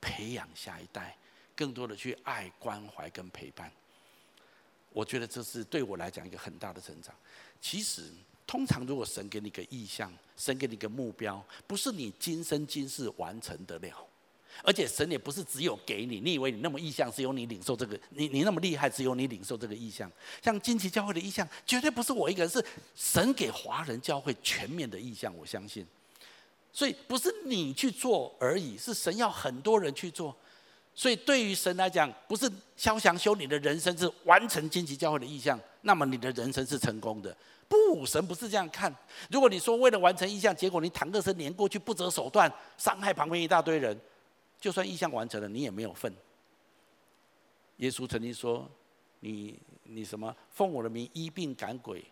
[0.00, 1.18] 培养下一代，
[1.56, 3.72] 更多的去爱、关怀跟陪伴。
[4.92, 7.12] 我觉得这是对我来讲一个很大的成长。
[7.60, 8.12] 其实。
[8.50, 14.04] 通常，如果神给你个意向，神给你个目标，不是你今生今世完成得了，
[14.64, 16.18] 而且神也不是只有给你。
[16.18, 17.96] 你以为你那么意向，只有你领受这个？
[18.08, 20.10] 你你那么厉害，只有你领受这个意向？
[20.42, 22.64] 像金旗教会的意向，绝对不是我一个人，是
[22.96, 25.32] 神给华人教会全面的意向。
[25.36, 25.86] 我相信，
[26.72, 30.34] 所以不是你去做而已，是神要很多人去做。
[30.92, 37.34] 所以对于神来讲，不是肖祥修你的人生是完成金旗教会的意向，那么你的人生是成功的。
[37.70, 38.92] 不，神不是这样看。
[39.30, 43.96] 如果你说为了完成意象，结果你坦克车碾过去，不择手段伤害旁边一大堆人，
[44.60, 46.12] 就算意象完成了，你也没有份。
[47.76, 48.68] 耶稣曾经说
[49.20, 52.04] ：“你你什么奉我的名医病赶鬼，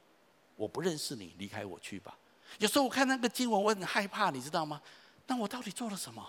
[0.55, 2.17] 我不认识你，离开我去吧。”
[2.61, 4.81] 有时候我看那个经文，我很害怕，你知道吗？
[5.27, 6.25] 那我到底做了什么？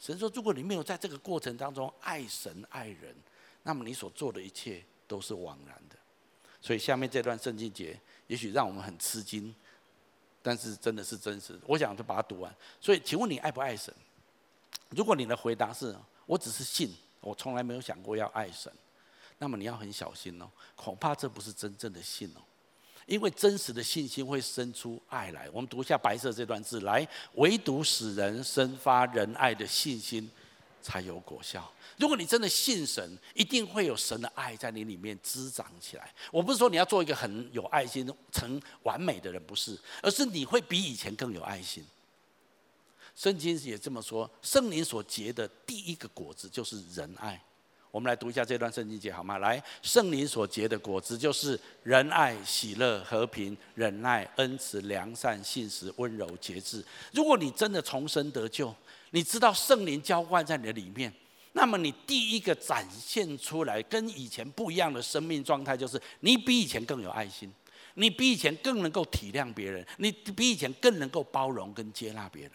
[0.00, 3.14] 神说：“如果你没有在这个过程当中爱神爱人，
[3.62, 5.96] 那么你所做的一切都是枉然的。”
[6.60, 7.98] 所以下面这段圣经节。
[8.28, 9.54] 也许让我们很吃惊，
[10.42, 11.58] 但是真的是真实。
[11.66, 12.54] 我想就把它读完。
[12.78, 13.90] 所以，请问你爱不爱神？
[14.90, 18.70] 如果你的回答是“我只是信，我从来没有想过要爱神”，
[19.40, 22.40] 那么你要很小心哦，恐怕这不是真正的信哦。
[23.06, 25.48] 因为真实的信心会生出爱来。
[25.50, 30.30] 我们读一下白色这段字来：唯独使人生发仁爱的信心，
[30.88, 31.70] 才有果效。
[31.98, 36.10] 如果你真的信神，一定会有神的爱在你里面滋长起来。
[36.32, 41.84] 我不是说你要做一个很有爱心、成完美的人，不是，而是你会比以前更有爱心。
[43.14, 47.38] 圣经也这么说，圣灵所结的第一个果子就是仁爱。
[47.90, 49.38] 我们来读一下这段圣经节好吗？
[49.38, 56.84] 来，圣灵所结的果子就是仁爱、喜乐、和平、忍耐、恩慈、良善、信实、温柔、节制。
[57.12, 58.72] 如果你真的重生得救，
[59.10, 61.12] 你知道圣灵浇灌在你的里面。
[61.52, 67.52] 那么你第一个展现出来跟以前不一样的生命状态，就是你比以前更有爱心，
[67.94, 72.52] 你比以前更能够体谅别人，你比以前更能够包容跟接纳别人。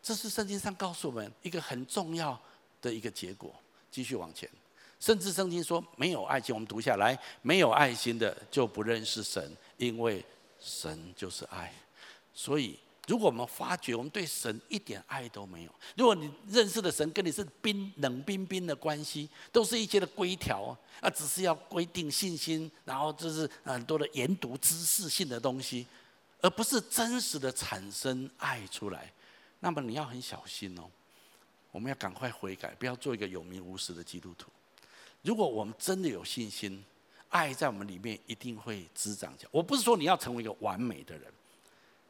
[0.00, 2.40] 这是圣经上告诉我们一个很重要
[2.80, 3.52] 的一个结果。
[3.90, 4.48] 继续往前，
[5.00, 10.24] 甚至圣经说没有爱心，我们读下来，没有爱心的就不认识神，因为
[10.60, 11.72] 神就是爱。
[12.32, 12.78] 所以。
[13.08, 25.84] 如果我们发觉我们对神一点爱都没有，如果你认识的神跟你是冰冷冰冰的关系，都是一些的规条啊，只是要规定信心，然后就是很多的研读知识性的东西，
[26.40, 29.12] 而不是真实的产生爱出来，
[29.58, 30.84] 那么你要很小心哦。
[31.72, 34.48] 我们要赶快悔改，不要做一个有名无实的基督徒。
[35.22, 36.84] 如果我们真的有信心，
[37.30, 39.50] 爱在我们里面一定会滋长起来。
[39.50, 41.32] 我不是说你要成为一个完美的人。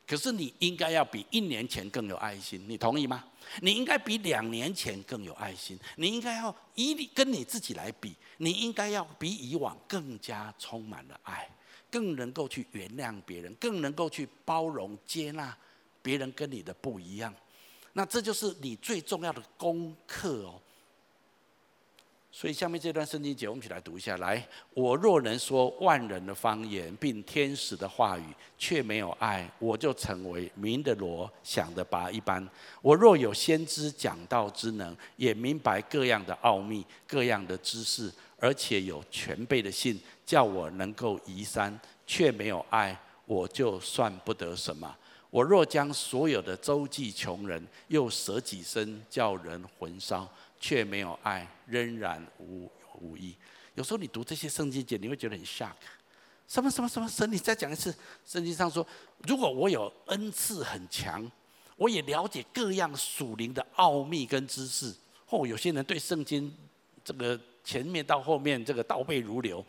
[0.06, 3.24] 可是你应该要比一年前更有爱心，你同意吗？
[3.60, 11.48] 你应该比两年前更有爱心，你应该要以你跟你自己来比，你应该要比以往更加充满了爱，
[11.90, 15.56] 更能够去原谅别人，更能够去包容接纳
[16.02, 17.34] 别人跟你的不一样。
[17.92, 20.61] 那这就是你最重要的功课哦。
[22.34, 24.16] 所以下面这段圣经节，我们一起来读一下。
[24.16, 24.42] 来，
[24.72, 28.24] 我若能说万人的方言，并天使的话语，
[28.56, 32.48] 却没有爱，我就成为鸣的锣，响的鈸一般。
[32.80, 44.96] 我若有先知讲道之能，也明白各样的奥秘、各样的知识，而且有全备的信，叫我能够移山，却没有爱，我就算不得什么。
[45.28, 50.26] 我若将所有的周济穷人，又舍己身叫人魂烧。
[50.62, 52.70] 却没有爱，仍然无
[53.00, 53.36] 无益。
[53.74, 55.72] 有时候你读这些圣经节，你会觉得很 shock。
[56.46, 57.30] 什么什么什么神？
[57.32, 57.92] 你再讲一次。
[58.24, 58.86] 圣经上说，
[59.26, 61.28] 如果我有恩赐很强，
[61.76, 64.94] 我也了解各样属灵的奥秘跟知识。
[65.30, 66.54] 哦，有些人对圣经
[67.04, 69.64] 这个前面到后面这个倒背如流。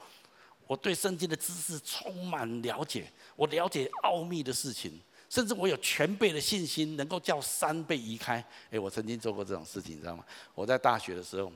[0.68, 5.00] 我对圣经的知识充满了解，我了解奥秘的事情。
[5.34, 8.36] 甚至我有全备的信心，能够叫山被移开。
[8.70, 10.24] 诶，我曾经做过这种事情，你知道吗？
[10.54, 11.52] 我在大学的时候，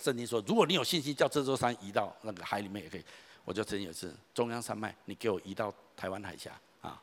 [0.00, 3.04] 圣经说，如果你有信心，叫这座山移到那个海里面也可以。
[3.44, 6.98] 我就曾经有一次，中央山脉，你给我移到台湾海峡啊！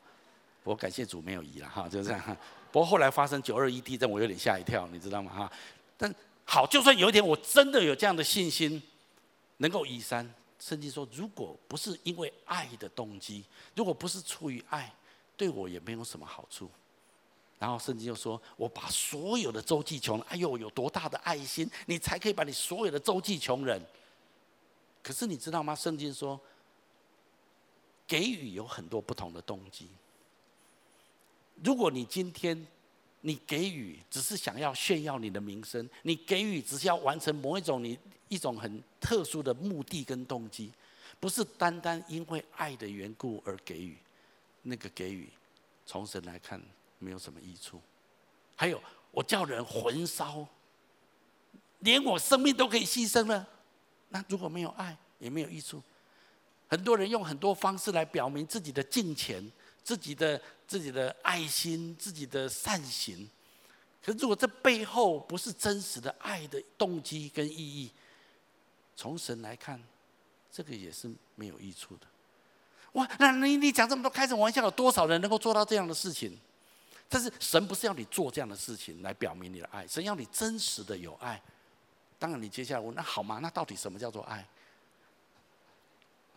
[0.64, 2.36] 我感谢主没有移了哈，就这样。
[2.72, 5.32] 不过后来发生九二一地震，我有点吓一跳，你知道吗？
[5.32, 5.52] 哈，
[5.96, 6.12] 但
[6.44, 8.82] 好，就算有一天我真的有这样的信心，
[9.58, 13.44] 能够移山，圣经说，如果不是因为爱的动机，
[13.76, 14.92] 如果不是出于爱。
[15.36, 16.70] 对我也没有什么好处，
[17.58, 23.80] 然后圣经又说：“我把所有的周济穷人，哎呦，有多大的爱心，你才可以把你所有的周济穷人。”
[25.02, 25.74] 可是你知道吗？
[25.74, 26.40] 圣经说，
[28.06, 29.88] 给予有很多不同的动机。
[31.62, 32.66] 如果你今天
[33.20, 40.72] 你给予只是想要炫耀你的名声，你给予只是要完成某一种你一种很特殊的目的跟动机，
[41.20, 43.96] 不是单单因为爱的缘故而给予。
[44.68, 45.30] 那个给予，
[45.84, 46.60] 从神来看
[46.98, 47.80] 没有什么益处。
[48.56, 50.46] 还有，我叫人魂烧，
[51.78, 53.48] 连我生命都可以牺牲了。
[54.08, 55.80] 那如果没有爱，也没有益处。
[56.68, 59.52] 很多人用很多方式来表明自己的敬虔、
[59.84, 63.28] 自己的自己的爱心、自己的善行。
[64.02, 67.90] 可是如果这背后不是真实的爱的动机跟意义，
[68.96, 69.80] 从神来看，
[70.50, 72.06] 这个也是没有益处的。
[72.96, 74.62] 哇，那你你讲这么多开什么玩笑？
[74.62, 76.36] 有多少人能够做到这样的事情？
[77.08, 81.40] 但是神不是要你做这样的事情来表明你的爱，神要你真实的有爱。
[82.18, 83.38] 当然，你接下来问，那好吗？
[83.42, 84.44] 那到底什么叫做爱？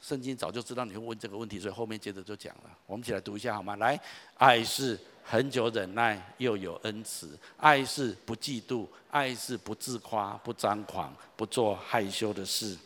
[0.02, 2.63] 圣经早就知道你会问这个问题，所以后面接着就讲了。
[2.86, 3.78] 我们一起来读一下好吗？
[3.78, 4.00] 来，
[4.38, 12.78] 爱是恒久忍耐，又有恩慈；爱是不嫉妒，爱是不自夸，不张狂，不做害羞的事。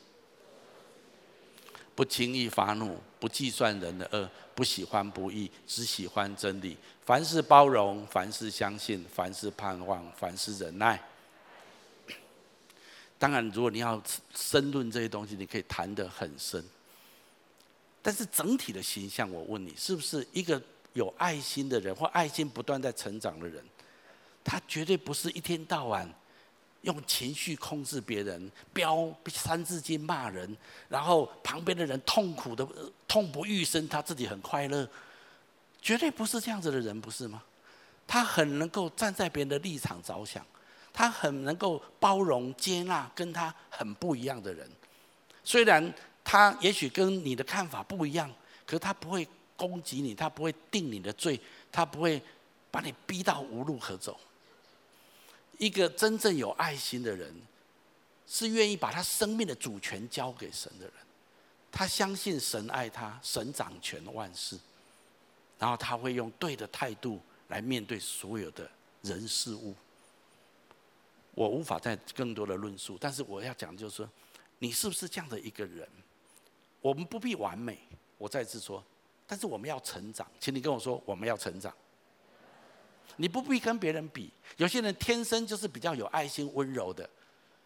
[1.96, 6.78] 不轻易发怒，不计算人的恶，不喜欢不义，只喜欢真理。
[7.06, 11.00] 凡事包容，凡事相信，凡事盼望，凡事忍耐。
[13.20, 14.02] 当然，如果你要
[14.34, 16.64] 深论这些东西，你可以谈得很深。
[18.02, 20.62] 但是整体的形象，我问你，是不是一个
[20.94, 23.64] 有爱心的人，或爱心不断在成长的人？
[24.44, 26.14] 他绝对不是一天到晚。
[26.84, 30.56] 用情绪控制别人，飙三字经骂人，
[30.88, 32.66] 然后旁边的人痛苦的
[33.08, 34.88] 痛不欲生，他自己很快乐，
[35.82, 37.42] 绝对不是这样子的人，不是吗？
[38.06, 40.46] 他很能够站在别人的立场着想，
[40.92, 44.70] 他很能够包容接纳跟他很不一样的人，
[45.44, 48.30] 虽然他也许跟你的看法不一样，
[48.66, 51.40] 可是他不会攻击你，他不会定你的罪，
[51.72, 52.22] 他不会
[52.70, 54.20] 把你逼到无路可走。
[55.58, 57.34] 一个真正有爱心的人，
[58.28, 60.94] 是愿意把他生命的主权交给神的人。
[61.72, 64.60] 他相信神爱他，神掌权万事，
[65.58, 68.70] 然后他会用对的态度来面对所有的
[69.02, 69.74] 人事物。
[71.34, 74.10] 我无法再更多的论述，但是我要讲就是说，
[74.60, 75.88] 你是不是这样的一个人？
[76.80, 77.80] 我们不必完美，
[78.18, 78.84] 我再次说，
[79.26, 80.28] 但是我们要成长。
[80.40, 81.74] 请你跟我说，我们要成长。
[83.18, 87.10] 你不必跟别人比，有些人天生就是比较有爱心、温柔的，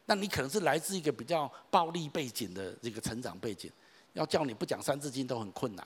[0.05, 3.71] 那你可能是来自一个比较暴力背景的这个成长背景，
[4.13, 5.85] 要叫你不讲三字经都很困难。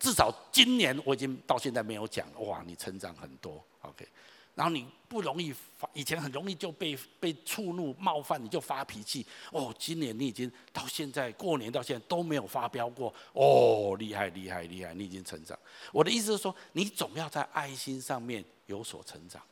[0.00, 4.06] 至少今年我已经到现在没有讲，哇，你成长很多，OK。
[4.54, 9.24] 然后你不容易发，以前很容易就被被触怒、冒犯，你就发脾气。
[9.52, 13.14] 哦，今年你已经到现在过年到现在都没有发飙过。
[13.32, 15.58] 哦，厉害厉害厉害，你已经成长。
[15.92, 19.42] 我的意思是说，你总要在爱心上面有所成长，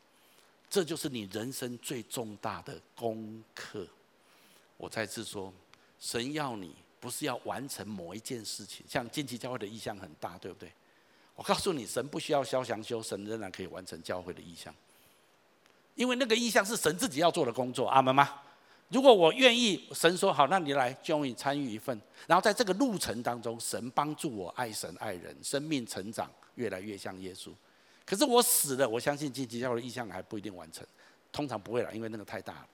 [0.71, 3.87] 这就是你人生最重大的功课。
[4.77, 5.53] 我再次说，
[5.99, 10.73] 神要你不是要完成某一件事情，像近期教会的意向很大，对不对？
[11.35, 14.73] 我告诉你，神不需要萧祥修，神仍然可以完成教会的意向，
[15.97, 18.43] 因为那个意向是神自己要做的工作，阿门吗？
[18.89, 22.01] 如果我愿意，神说好，那你来，join 参与一份。
[22.27, 27.51] 然后在这个路程当中，神帮助我爱神爱人，生命成长，越来越像耶稣。
[28.09, 30.83] 可是我死了，我相信近期教的意向还不一定完成，
[31.31, 32.69] 通常不会了，因为那个太大了。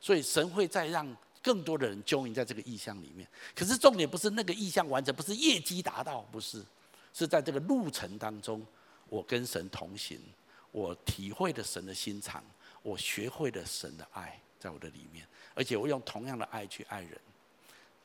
[0.00, 3.28] 所以神会再让更多的人 join 在这个意向里面。
[3.52, 6.64] 可是重点不是那个意向完成，不是业绩达到，不是，
[7.12, 8.64] 是在这个路程当中，
[9.08, 10.20] 我跟神同行，
[10.70, 12.40] 我体会了神的心肠，
[12.82, 15.26] 我学会了神的爱在我的里面。
[15.52, 17.18] 而且我用同样的爱去爱人，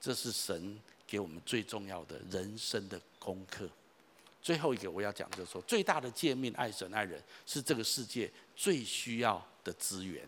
[0.02, 3.70] 这是神给我们最重要的人生的功课。
[4.46, 10.22] 最后一个我要讲就是说，最大的诫命爱神爱人，是这个世界最需要的资源。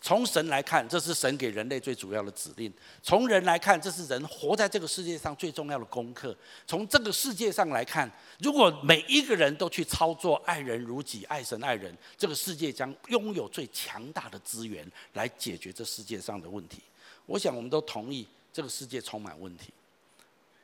[0.00, 2.70] 从神来看，这是神给人类最主要的指令；
[3.02, 6.36] 从人来看，这是人活在这个世界上最重要的功课。
[6.68, 16.80] 从这个世界上来看，如果每一个人都去操作爱人如己、爱神爱人，这个世界将拥有最强大的资源来解决这世界上的问题。
[17.26, 19.72] 我想我们都同意，这个世界充满问题。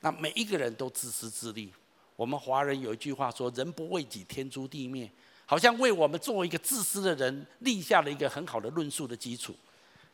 [0.00, 1.72] 那每一个人都自私自利。
[2.20, 5.10] 我们华人有一句话说：“人不为己，天诛地灭。”
[5.46, 9.56] 好像为我们作为一个自私的人立下了一个很好的论述的基础，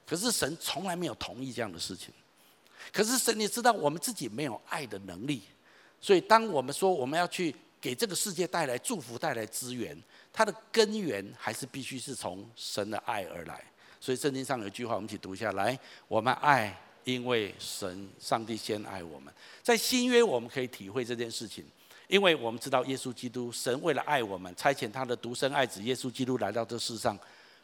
[0.07, 2.14] 可是神从来没有同意这样的事情。
[2.92, 5.42] 可是神也知道我们自己没有爱的能力，
[6.00, 10.00] 所以当我们说我们要去给这个世界带来祝福、带来资源，
[10.32, 13.61] 它的根源还是必须是从神的爱而来。
[14.00, 15.76] 所以圣经上有一句话，我们一起读一下来：
[16.07, 19.34] 我们爱，因为神上帝先爱我们。
[19.61, 21.64] 在新约，我们可以体会这件事情。
[22.09, 27.18] 因为我们知道耶稣基督，神为了爱我们，差遣他的独生爱子耶稣基督来到这世上，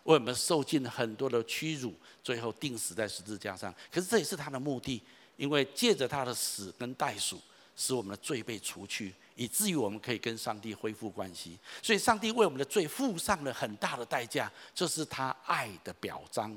[0.05, 3.73] 为我们受尽很多的屈辱，最后钉死在十字架上。
[3.93, 5.01] 可是这也是他的目的，
[5.37, 7.41] 因为借着他的死跟代赎，
[7.77, 11.57] 使我们的罪被除去，以至于我们可以跟上帝恢复关系。
[11.81, 16.53] 所以上帝为我们的罪付上了很大的代价，这是他爱的表彰。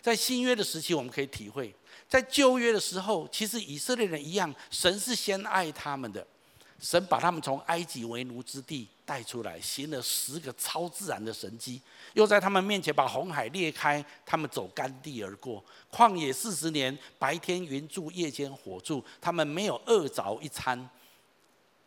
[0.00, 1.70] 在新约的时期，我们可以体会；
[2.08, 6.26] 在旧约的时候，其实以色列人一样，神是先爱他们的。
[6.80, 11.80] 神把他们从埃及为奴之地带出来，行了十个超自然的神迹，
[12.14, 15.64] 又在他们面前把红海裂开，他们走干地而过。
[15.90, 20.88] 旷野四十年，白天云柱，夜间火柱，他们没有饿着一餐。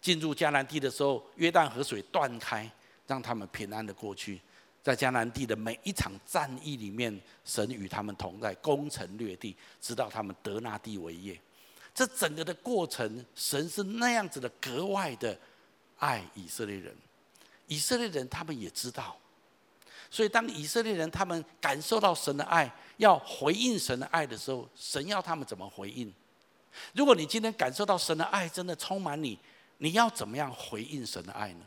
[0.02, 2.70] 进入迦南地的时候，约旦河水断开，
[3.08, 4.42] 让他们平安的过去。
[4.84, 11.40] 在迦南地的每一场战役里面，神与他们同在，攻城略地，直到他们得那地为业。
[11.94, 15.38] 这整个的过程，神是那样子的格外的
[16.00, 16.96] 爱以色列人。
[17.68, 19.16] 以色列人他们也知道，
[20.10, 26.14] 所以当以色列人他们感受到神的爱，要回应神的爱的时候，神要他们怎么回应？
[26.94, 29.38] 如果你今天感受到神的爱真的充满你，
[29.78, 31.66] 你要怎么样回应神的爱呢？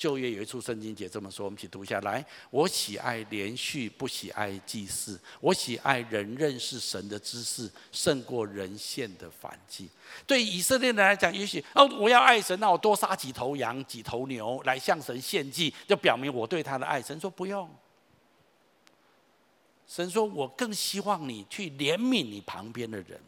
[0.00, 2.24] 旧约有一处圣经节这么说，我们一起读一下来。
[2.48, 5.20] 我喜爱连续，不喜爱祭祀。
[5.42, 9.90] 我喜爱人认识神的知识，胜过人献的燔祭。
[10.26, 17.02] 对以色列人来讲，也许哦，我要爱神，那我多杀几头羊、几头牛来向神献祭，就表明我对他的爱。
[17.02, 17.68] 神说不用。
[19.86, 23.20] 神说我更希望你去怜悯你旁边的人。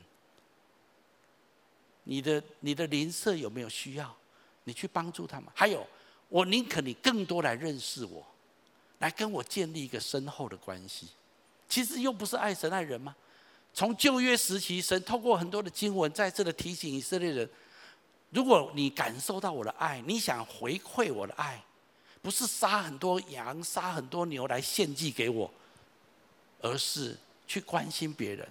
[2.04, 4.16] 你的你的邻舍有没有需要？
[4.64, 5.50] 你去帮助他们。
[5.54, 5.86] 还有。
[6.32, 8.24] 我宁可你更多来认识我，
[9.00, 11.06] 来跟我建立一个深厚的关系。
[11.68, 13.14] 其实又不是爱神爱人吗？
[13.74, 17.46] 从旧约时期，神透过很多的经文，再次的提醒以色列人：
[18.30, 21.62] 如果你感受到我的爱，你想回馈我的爱，
[22.22, 25.52] 不是杀很多羊、杀很多牛来献祭给我，
[26.62, 27.14] 而是
[27.46, 28.48] 去关心别人，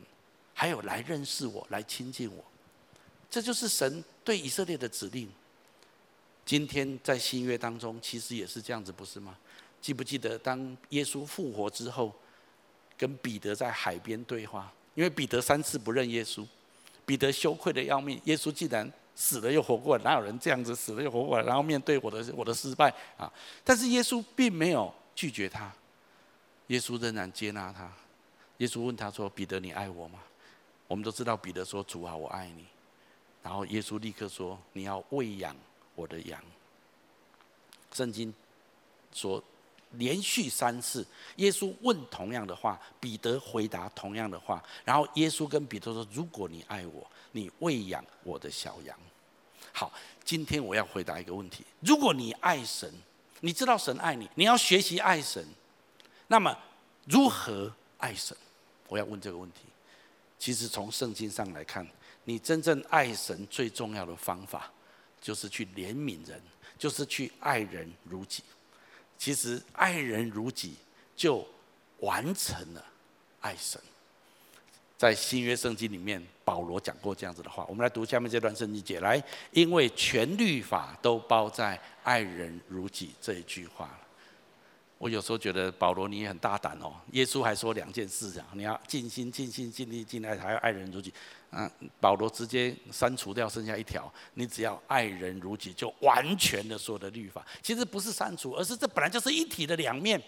[0.54, 2.46] 还有来认识我、来亲近我。
[3.28, 5.28] 这就是神对以色列的指令。
[6.52, 9.38] 今天在新约当中，其实也是这样子，不是吗？
[9.80, 12.14] 记不记得当耶稣复活之后，
[12.98, 14.70] 跟彼得在海边对话？
[14.94, 16.46] 因为彼得三次不认耶稣，
[17.06, 18.20] 彼得羞愧的要命。
[18.26, 23.32] 耶稣既然死了又活过来，哪有人这样子死了又活过来，然后面对我的我的失败啊？
[23.64, 25.74] 但是耶稣并没有拒绝他，
[26.68, 27.90] 耶稣仍然接纳他。
[28.58, 30.20] 耶稣问他说：“彼得，你爱我吗？”
[30.90, 32.66] 我们都知道彼得说：“主啊，我爱你。”
[33.42, 35.56] 然后耶稣立刻说：“你要喂养。”
[36.02, 36.42] 我的羊，
[37.94, 38.34] 圣经
[39.14, 39.42] 说
[39.92, 48.98] 连续三次，耶稣问同样的话，彼得回答同样的话，然后耶稣跟彼得说：“如果你爱我，你喂养我的小羊。”
[49.74, 49.92] 好，
[50.26, 52.92] 今天我要回答一个问题：如果你爱神，
[53.42, 55.46] 你知道神爱你，你要学习爱神，
[56.28, 56.58] 那么
[57.06, 58.36] 如何爱神？
[58.88, 59.60] 我要问这个问题。
[60.40, 61.88] 其实从圣经上来看，
[62.24, 64.72] 你真正爱神最重要的方法。
[65.22, 66.42] 就是去怜悯人，
[66.78, 68.44] 就是去爱人如己。
[69.18, 70.74] 其实爱人如己
[71.16, 71.48] 就
[72.00, 72.84] 完成了
[73.40, 73.80] 爱神。
[74.98, 77.66] 在新约圣经里面，保罗讲过这样子的话。
[77.68, 84.00] 我们来读下面这段圣经节来，因为全律法都包在“爱人如己”这一句话了。
[85.02, 86.94] 我有时候觉得保罗你也很大胆哦。
[87.14, 91.12] 耶稣还说两件事啊，你要尽心、尽心、尽力、尽爱，还要爱人如己。
[91.50, 91.68] 嗯，
[92.00, 97.44] 保罗直接删除掉剩下一条，你只要爱人如己，就完全的所有的律法。
[97.64, 100.22] 其实不是删除，而是这本来就是一体的两面。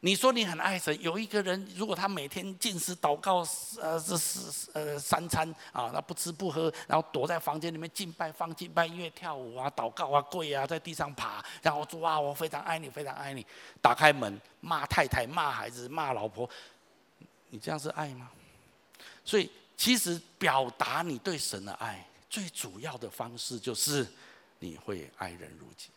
[0.00, 3.38] 你说你很爱神，有一个人如果他每天进食祷告，
[3.80, 13.44] 呃，这是呃三餐啊，他不吃不喝，然后躲在房间里面敬拜，放敬拜音乐，跳舞啊，祷告啊，跪啊，在地上爬，然后说啊，我非常爱你，非常爱你。
[13.82, 16.48] 打开门骂太太，骂孩子，骂老婆，
[17.50, 18.30] 你这样是爱吗？
[19.24, 24.06] 所以其实表达你对神的爱，最主要的方式就是
[24.60, 25.88] 你会爱人如己。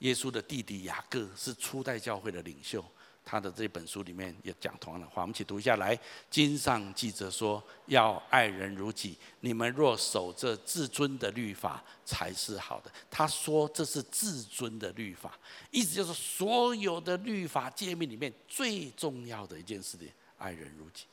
[0.00, 2.84] 耶稣的弟弟雅各是初代教会的领袖，
[3.24, 5.22] 他的这本书里面也讲同样的话。
[5.22, 5.98] 我们一起读一下来。
[6.30, 9.16] 经上记着说，要爱人如己。
[9.40, 12.90] 你们若守着至尊的律法，才是好的。
[13.10, 15.38] 他说这是至尊的律法，
[15.70, 21.04] 意思就是所有的律法诫命里面最重要的一件事情，爱人如己。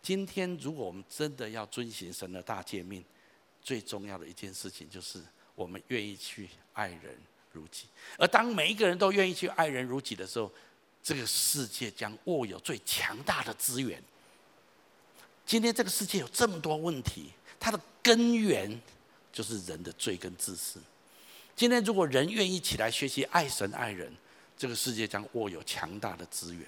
[0.00, 3.04] 今天如果我们真的要遵行神的大诫命，
[3.60, 5.22] 最重要的一件事情就是
[5.54, 7.16] 我们愿意去爱人。
[7.52, 7.86] 如己，
[8.18, 10.50] 而当每一个人都愿意去爱人如己的时候，
[11.02, 14.02] 这个世界将握有最强大的资源。
[15.44, 18.80] 今天这个世界有这么多问题，它的根源
[19.32, 20.80] 就是人的罪跟自私。
[21.54, 24.12] 今天如果人愿意起来学习爱神爱人，
[24.56, 26.64] 这个世界将握有强大的资源。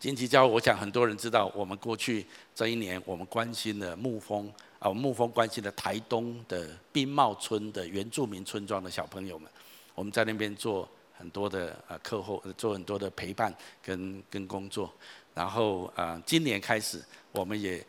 [0.00, 4.52] 荆棘教，我想很多人知道，我们过去这一年，我们关心的牧风。
[4.78, 9.50] 啊，牧风关心的台东的宾茂村的原住民村庄的小朋友们，
[9.94, 13.52] 我们在那边做很多的呃课后，做很多的陪伴
[13.82, 14.92] 跟跟工作。
[15.34, 17.02] 然后呃，今年开始，
[17.32, 17.84] 我们也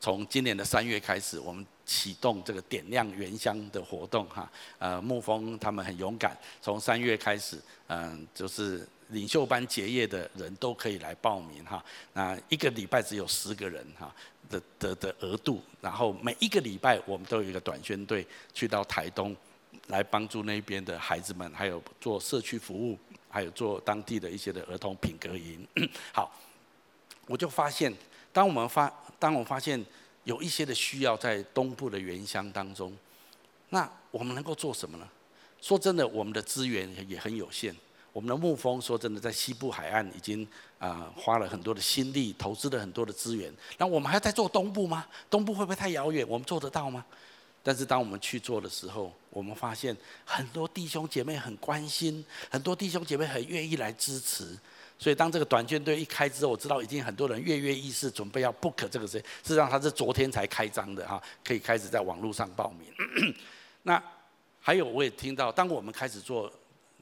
[0.00, 4.50] 从今年的三月开始，我们启动这个点亮原乡的活动哈。
[4.78, 8.86] 呃，牧风他们很勇敢，从三月开始，嗯，就是。
[9.08, 14.14] 领袖班结业的人都可以来报名哈，那一个礼拜只有十个人哈
[14.48, 19.36] 的的的额度，然后每一个礼拜我们都有一个短宣队去到台东
[19.88, 22.98] 来帮助那边的孩子们，还有做社区服务，
[23.28, 25.66] 还有做当地的一些的儿童品格营。
[26.12, 26.32] 好，
[27.26, 27.92] 我就发现，
[28.32, 29.82] 当我们发当我发现
[30.24, 32.96] 有一些的需要在东部的原乡当中，
[33.68, 35.08] 那我们能够做什么呢？
[35.60, 37.74] 说真的，我们的资源也很有限。
[38.14, 40.46] 我们的牧风说真的，在西部海岸已经
[40.78, 43.52] 啊花了很多的心力，投资了很多的资源。
[43.76, 45.04] 那我们还要再做东部吗？
[45.28, 46.24] 东部会不会太遥远？
[46.28, 47.04] 我们做得到吗？
[47.60, 54.56] 但是当我们去做的时候，我们发现很多弟兄姐妹很关心，很多弟兄姐妹很愿意来支持。
[54.96, 59.18] 所以当这个短卷队一开之后，我知道已经很多人跃跃欲试，准备要 book 这个事。
[59.18, 63.34] 事实上，他是昨天才开张的哈，可以开始在网络上报名。
[63.82, 64.00] 那
[64.60, 66.48] 还有，我也听到，当我们开始做。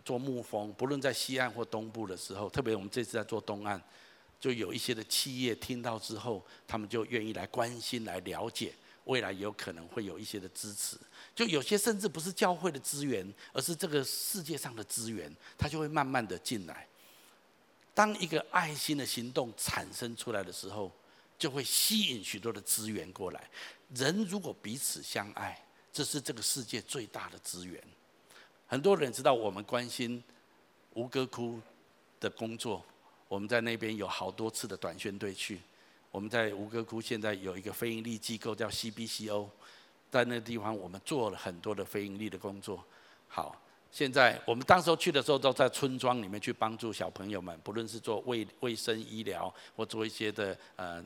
[0.04, 3.80] 做牧风，不论在西岸或东部的时候，特别我们这次在做东岸，
[4.40, 8.72] 就有一些的企业听到之后，他们就愿意来关心、来了解，
[9.04, 10.96] 未来有可能会有一些的支持。
[11.34, 16.86] 就有些甚至不是教会的资源，而是这个世界上的资源，它就会慢慢的进来。
[17.94, 20.90] 当一个爱心的行动产生出来的时候，
[21.38, 23.50] 就会吸引许多的资源过来。
[23.94, 27.82] 人如果彼此相爱，这是这个世界最大的资源。
[28.72, 30.24] 很多人知道我们关心
[30.94, 31.60] 吴哥窟
[32.18, 32.82] 的工作，
[33.28, 35.60] 我们在那边有好多次的短宣队去。
[36.10, 39.46] 我们在吴哥窟现在有一个非营利机构叫 CBCO，
[40.10, 42.82] 在那个地方我们做了很多的非营利的工作。
[43.28, 43.54] 好，
[43.90, 51.04] 现在我们当时候去的时候都在村庄里面去帮助小朋友们，不论是做卫卫生医疗或做一些的呃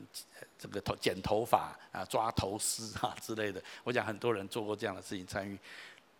[0.57, 3.61] 这个头剪头发啊、抓头丝啊之类的。
[3.83, 5.59] 我想很多人做过这样的事情参与。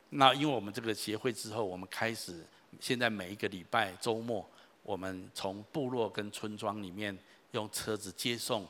[0.09, 2.45] 那因为我们这个协会之后，我们开始
[2.79, 4.47] 现在每一个礼拜周末，
[4.83, 7.17] 我们从部落跟村庄里面
[7.51, 8.65] 用车子接送，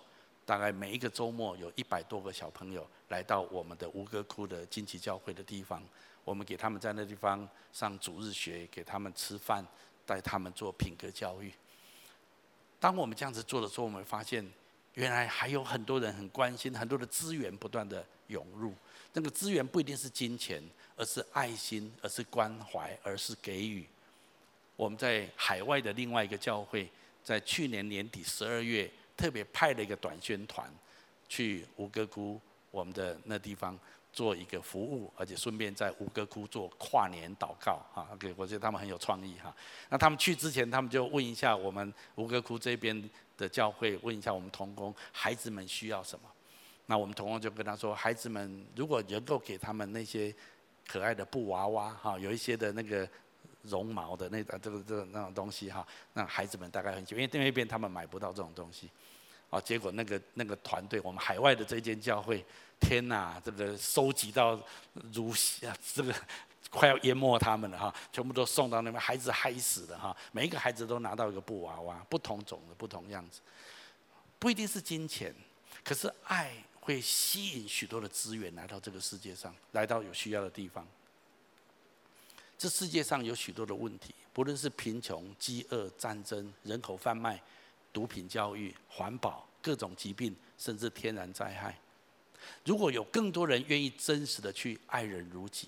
[0.45, 5.83] 大概每一个周末有一百多个小朋友来到我们的吴哥窟的金旗教会的地方，
[6.25, 9.63] 我们给他们在那地方上主日学，给他们吃饭，
[10.07, 11.53] 带他们做品格教育。
[12.79, 14.43] 当我们这样子做的时候，我们发现
[14.95, 18.73] 原来还有很多人很关心，很多的资源不断的涌入。
[19.17, 20.63] 那个资源不一定是金钱。
[20.99, 23.85] 而是爱心，而是关怀，而是给予。
[24.75, 26.89] 我们在海外的另外一个教会，
[27.23, 30.67] 在去年年底十二月，特别派了一个短宣团
[31.29, 32.41] 去吴哥窟
[32.71, 33.77] 我们的那地方，
[34.11, 38.09] 做一个服务，而且顺便在吴哥窟做跨年祷告啊。
[38.13, 39.55] OK，我觉得他们很有创意哈。
[39.89, 43.07] 那他们去之前，他们就问一下我们吴哥窟这边
[43.37, 46.27] 的教会，问一下我们童工，孩子们需要什么？
[46.87, 50.33] 那我们同工就跟他说，孩子们如果能够给他们那些
[50.87, 53.07] 可爱的布娃娃哈，有一些的那个
[53.61, 58.89] 绒毛的那个这个这个那种东西哈，那孩子们大概很喜欢，因为那边他们买不到这种东西。
[59.49, 62.45] 啊，结果那个那个团队，我们海外的这间教会，
[62.81, 64.59] 天哪，这个收集到
[65.13, 65.29] 如
[65.65, 66.13] 啊，这个
[66.69, 73.39] 快要淹没他们了哈，全部都送到那边，孩子嗨死了哈，每一个孩子都拿到一个布娃娃，不同种的，不同样子，
[74.37, 75.33] 不一定是金钱，
[75.81, 76.51] 可是爱
[76.87, 80.87] 会吸引许多的资源来到这个世界上，来到有需要的地方。
[82.57, 87.41] 这世界上有许多的问题，不论是贫穷、饥饿、战争、人口贩卖。
[87.91, 91.75] 毒品、教育、环保、各种疾病，甚至天然灾害。
[92.63, 95.67] 如果有更多人愿意真实的去爱人如己，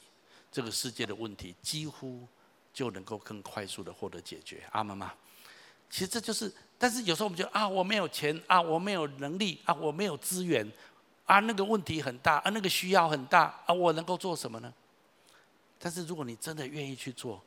[0.51, 2.27] 这个世界的问题几乎
[2.71, 4.63] 就能够更快速的获得解决。
[4.71, 5.11] 阿妈妈？
[5.89, 10.71] 其实这就是，但是有时候我们觉得啊，我没有钱啊，我没有能力啊，我没有资源
[11.29, 14.73] 啊，那个问题很大啊，那个需要很大啊，我能够做什么呢？
[15.77, 17.39] 但是如果你真的愿意去做，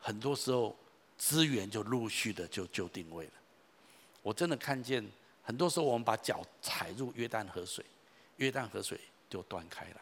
[0.00, 0.74] 很多时候
[1.18, 3.32] 资源就陆续的就就定位了。
[4.22, 5.06] 我真的看见，
[5.42, 7.84] 很多时候我们把脚踩入约旦河水，
[8.36, 8.98] 约旦河水
[9.28, 10.00] 就断开来。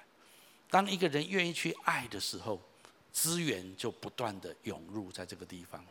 [0.70, 2.61] 当一个人愿意去爱的时候，
[3.11, 5.85] 资源就不断的涌入在这个地方。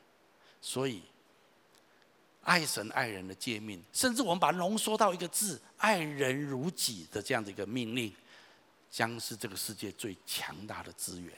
[0.61, 1.03] 所以，
[2.45, 8.13] 爱神爱人的诫命，甚至我们把它浓缩到一个字“爱人如己”的这样的一个命令，
[8.89, 11.33] 将是这个世界最强大的资源。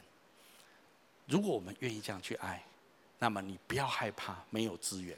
[1.25, 2.61] 如果我们愿意这样去爱，
[3.19, 5.17] 那么你不要害怕没有资源。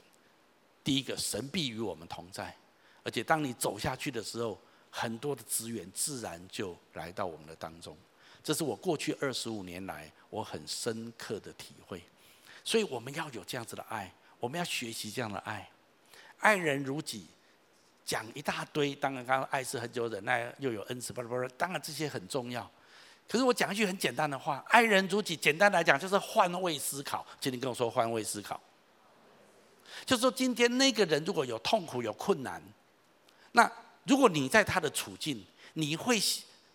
[0.83, 2.55] 第一个，神必与我们同在，
[3.03, 4.59] 而且当你走下去的时候，
[4.91, 7.97] 很多的资源自然就来到我们的当中。
[8.43, 12.03] 这是我过去二十五年来我很深刻的体会。
[12.63, 15.69] 所以我们要有这样子的爱，我们要学习这样的爱，
[16.39, 17.27] 爱人如己，
[18.05, 18.95] 讲一大堆。
[18.95, 21.47] 当然，刚刚爱是很久忍耐，又有恩慈，巴拉巴拉。
[21.57, 22.69] 当然这些很重要。
[23.27, 27.25] 可是我讲一句很简单的话，爱人如己，简单来讲就是换位思考。
[27.39, 28.59] 请你跟我说换位思考。
[30.05, 32.61] 就是说，今天那个人如果有痛苦、有困难，
[33.51, 33.71] 那
[34.05, 36.19] 如果你在他的处境，你会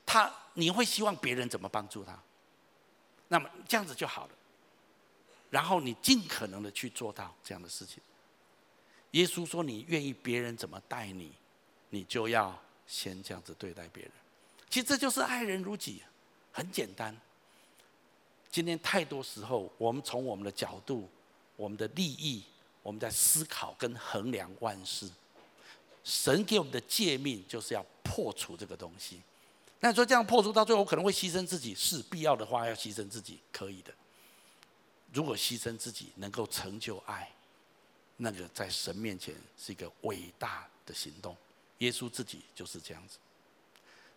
[0.07, 2.17] 他你会希望别人怎么帮助他？
[3.29, 4.33] 那么这样子就好了。
[5.51, 8.03] 然后你尽可能的去做到这样的事情。
[9.15, 11.33] 耶稣说：“你愿意别人怎么待你，
[11.91, 12.57] 你就要
[12.87, 14.13] 先这样子对待别人。”
[14.71, 16.03] 其实这就是爱人如己，
[16.53, 17.17] 很简单。
[18.51, 21.09] 今天太多时候，我们从我们的角度、
[21.57, 22.45] 我们的利益。
[22.85, 25.09] 我们在思考跟衡量万事，
[26.05, 29.23] 神给我们的诫命就是要破除这个东西。
[29.81, 33.91] 那你说这样破除到最后可能会牺牲自己，是必要的话要牺牲自己，可以的。
[35.15, 37.33] 如果牺牲自己能够成就爱，
[38.17, 41.37] 那个在神面前是一个伟大的行动。
[41.79, 43.19] 耶稣自己就是这样子。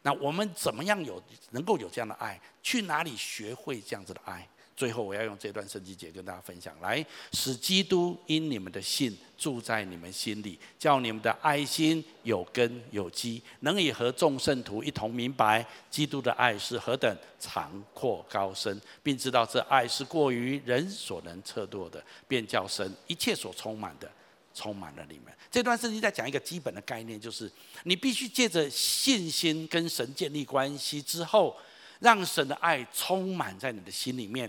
[0.03, 2.39] 那我们怎么样有能够有这样的爱？
[2.61, 4.47] 去哪里学会这样子的爱？
[4.77, 7.03] 最后，我要用这段圣经节跟大家分享，来
[7.33, 24.07] 使基督因你们的信住在你们心里，叫你们的爱心有根有基，能以和众圣徒一同明白基督的爱是何等长阔高深，并知道这爱是过于人所能测度的，便叫神一切所充满的
[24.53, 25.33] 充满了你们。
[25.49, 27.51] 这段圣经在讲一个基本的概念，就是
[27.85, 31.57] 你必须借着信心跟神建立关系之后，
[31.99, 34.47] 让神的爱充满在你的心里面。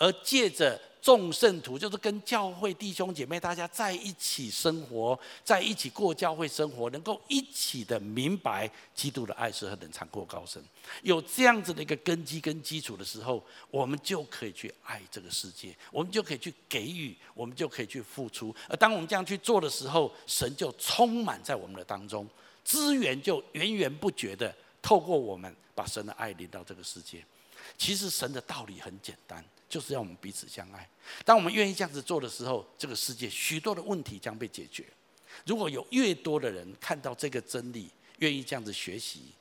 [0.00, 10.62] 而借着众圣徒，就是跟教会弟兄姐妹大家在一起生活，在一起过教会生活，能够一起的明白基督的爱是何等长阔高深。
[11.02, 18.54] 有这样子的一个根基跟基础的时候，我们就可以去爱这个世界，我们就可以去给予，我们就可以去付出。
[18.68, 22.26] 而当我们这样去做的时候，神就充满在我们的当中，
[22.64, 27.22] 资源就源源不绝的透过我们把神的爱领到这个世界。
[27.76, 29.44] 其实神的道理很简单。
[29.70, 30.86] 就是要我们彼此相爱。
[31.24, 34.84] 当我们愿意这样子做的时候，这个世界许多的问题将被解决。
[35.46, 39.32] 如果有越多的人看到这个真理，愿意这样子学习，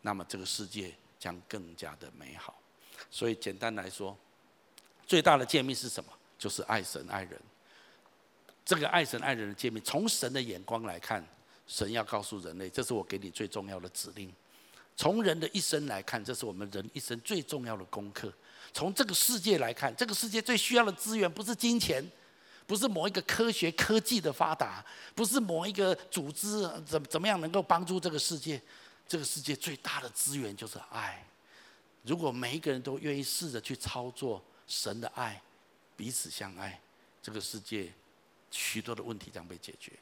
[0.00, 2.58] 那么这个世界将更加的美好。
[3.10, 4.16] 所以简单来说，
[5.06, 6.10] 最大的诫命是什么？
[6.38, 7.38] 就是爱神爱人。
[8.64, 11.24] 这个爱神爱人的诫命，从神的眼光来看，
[11.66, 14.32] 神要告诉人类，这是我给你最重要的指令。
[14.96, 18.32] 从人的一生来看，这是我们人一生最重要的功课。
[18.72, 22.04] 从这个世界来看，这个世界最需要的资源不是金钱，
[22.66, 24.84] 不是某一个科学科技的发达，
[25.14, 28.60] 不是某一个组织怎怎么样能够帮助这个世界。
[29.08, 31.24] 这个世界最大的资源就是爱。
[32.02, 35.40] 如果每一个人都愿意试着去操作神的爱，
[35.96, 36.80] 彼此相爱，
[37.22, 37.92] 这个世界
[38.50, 39.92] 许多的问题将被解决。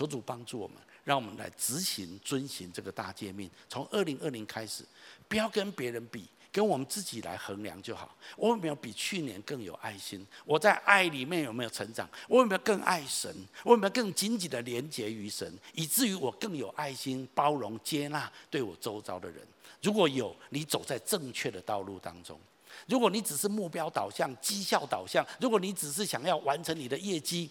[0.00, 3.50] 求主帮助我们，让我们来执行、遵行这个大诫命。
[3.68, 4.82] 从二零二零开始，
[5.28, 8.16] 不要跟别人比，跟我们自己来衡量就好。
[8.38, 10.26] 我有没有比去年更有爱心？
[10.46, 12.08] 我在爱里面有没有成长？
[12.28, 13.30] 我有没有更爱神？
[13.62, 19.46] 我有没有更紧紧的连结于神，以至于我更有爱心、包容、接纳对我周遭的人？
[19.82, 22.38] 如果有，你走在正确的道路当中；
[22.86, 27.50] 如果你只是目标导向、绩效导向；如果你只是想要完成你的业绩，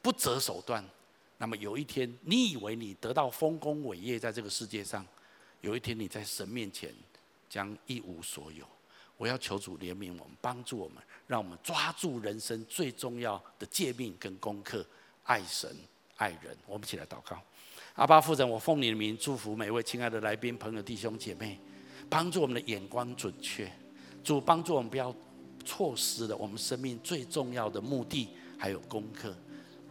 [0.00, 0.84] 不择手段。
[1.38, 5.04] 那么有一天，你以为你得到丰功伟业，在这个世界上，
[5.60, 6.94] 有一天你在神面前
[7.48, 8.64] 将一无所有。
[9.16, 14.84] 我要求主怜悯我们，帮助我们，让我们抓住人生最重要的诫命跟功课：
[15.24, 15.70] 爱神、
[16.16, 16.56] 爱人。
[16.66, 17.40] 我们一起来祷告。
[17.94, 21.58] 阿爸父神，我奉你的名祝福每位亲爱的来宾、朋友、弟兄姐妹，
[22.10, 23.70] 帮助我们的眼光准确。
[24.24, 25.14] 主帮助我们不要
[25.64, 28.28] 错失了我们生命最重要的目的，
[28.58, 29.36] 还有功课。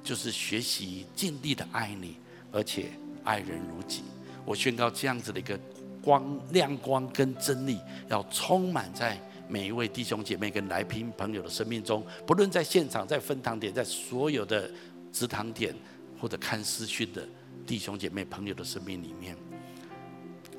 [0.04, 2.18] 就是学习尽力的爱你，
[2.51, 2.91] 而且
[3.24, 4.04] 爱人如己。
[4.45, 5.58] 我宣告这样子的一个
[6.01, 7.80] 光亮光跟真理，
[8.10, 12.06] 要充满在每一位弟兄姐妹跟来宾朋友的生命中。
[12.28, 14.70] 不论在现场、在分堂点、在所有的
[15.14, 15.74] 职堂点，
[16.20, 17.26] 或者看视讯的
[17.66, 19.38] 弟兄姐妹朋友的生命里面，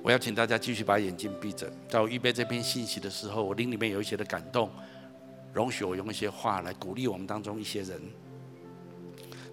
[0.03, 1.71] 我要请大家继续把眼睛闭着。
[1.89, 4.71] 在我预备这篇信息的时候，我灵里面有一些的感动，
[5.53, 8.01] 容许我用一些话来鼓励我们当中一些人。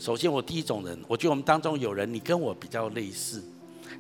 [0.02, 3.43] 首先，我第一种人，我觉得我们当中有人，你跟我比较类似，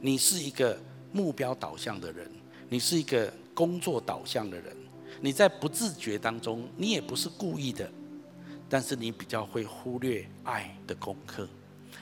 [0.01, 0.75] 你是一个
[1.11, 2.27] 目标导向的人，
[2.69, 4.75] 你是一个工作导向的人，
[5.21, 7.87] 你在不自觉当中，你也不是故意的，
[8.67, 11.47] 但是你比较会忽略爱的功课，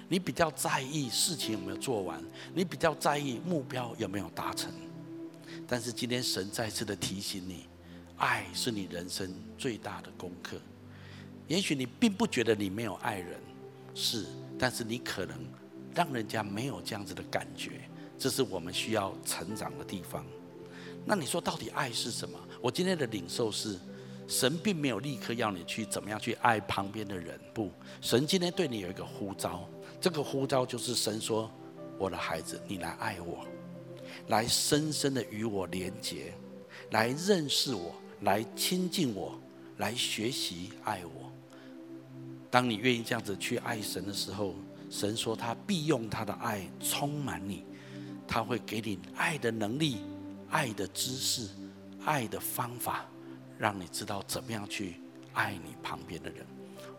[0.08, 2.24] 你比较在意事情有没有做完，
[2.54, 4.72] 你比较在意目标有没有达成。
[5.68, 7.66] 但是今天神再次的提醒你，
[8.16, 10.56] 爱是你人生最大的功课。
[11.50, 13.38] 也许你并不觉得你没有爱人。
[14.02, 14.26] 是，
[14.58, 15.38] 但是你可能
[15.94, 17.82] 让人家没有这样子的感觉，
[18.18, 20.26] 这是我们需要成长的地方。
[21.06, 22.40] 那你说到底爱是什么？
[22.62, 23.78] 我今天的领受是，
[24.26, 27.70] 神并没有立刻要你去怎么样去爱旁边的人，不，
[28.00, 29.68] 神今天对你有一个呼召，
[30.00, 31.52] 这个呼召就是神说
[32.00, 33.46] ：“我的孩子，你来爱我，
[34.28, 36.34] 来深深的与我连结，
[36.92, 39.38] 来认识我，来亲近我，
[39.76, 41.29] 来学习爱我。”
[42.52, 44.56] 当你愿意这样子去爱神的时候，
[44.90, 47.64] 神说他必用他的爱充满你，
[48.28, 49.98] 他会给你爱的能力、
[50.50, 51.48] 爱的知识、
[52.06, 53.06] 爱的方法，
[53.58, 54.96] 让你知道怎么样去
[55.34, 56.46] 爱你旁边的人。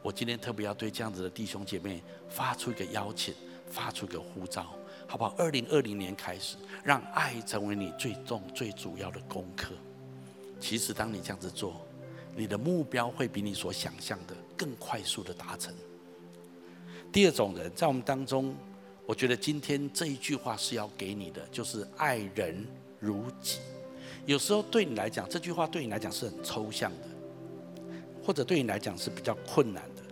[0.03, 3.35] 我今天特别要对这样子的弟兄姐妹发出一个邀请，
[3.69, 4.73] 发出一个呼召，
[5.09, 5.35] 好不好？
[5.37, 9.75] 二零二零年开始，让爱成为你最重、最主要的功课。
[10.61, 11.85] 其实，当你这样子做，
[12.37, 15.75] 你的目标会比你所想象的更快速的达成。
[17.13, 18.55] 第二种人，在我们当中，
[19.05, 22.65] 我觉得今天这一句话是要给你的，就是爱人
[23.01, 23.59] 如己。
[24.27, 27.09] 有时候对你来讲，这句话对你来讲是很抽象的，
[28.25, 30.03] 或者对你来讲是比较困难的。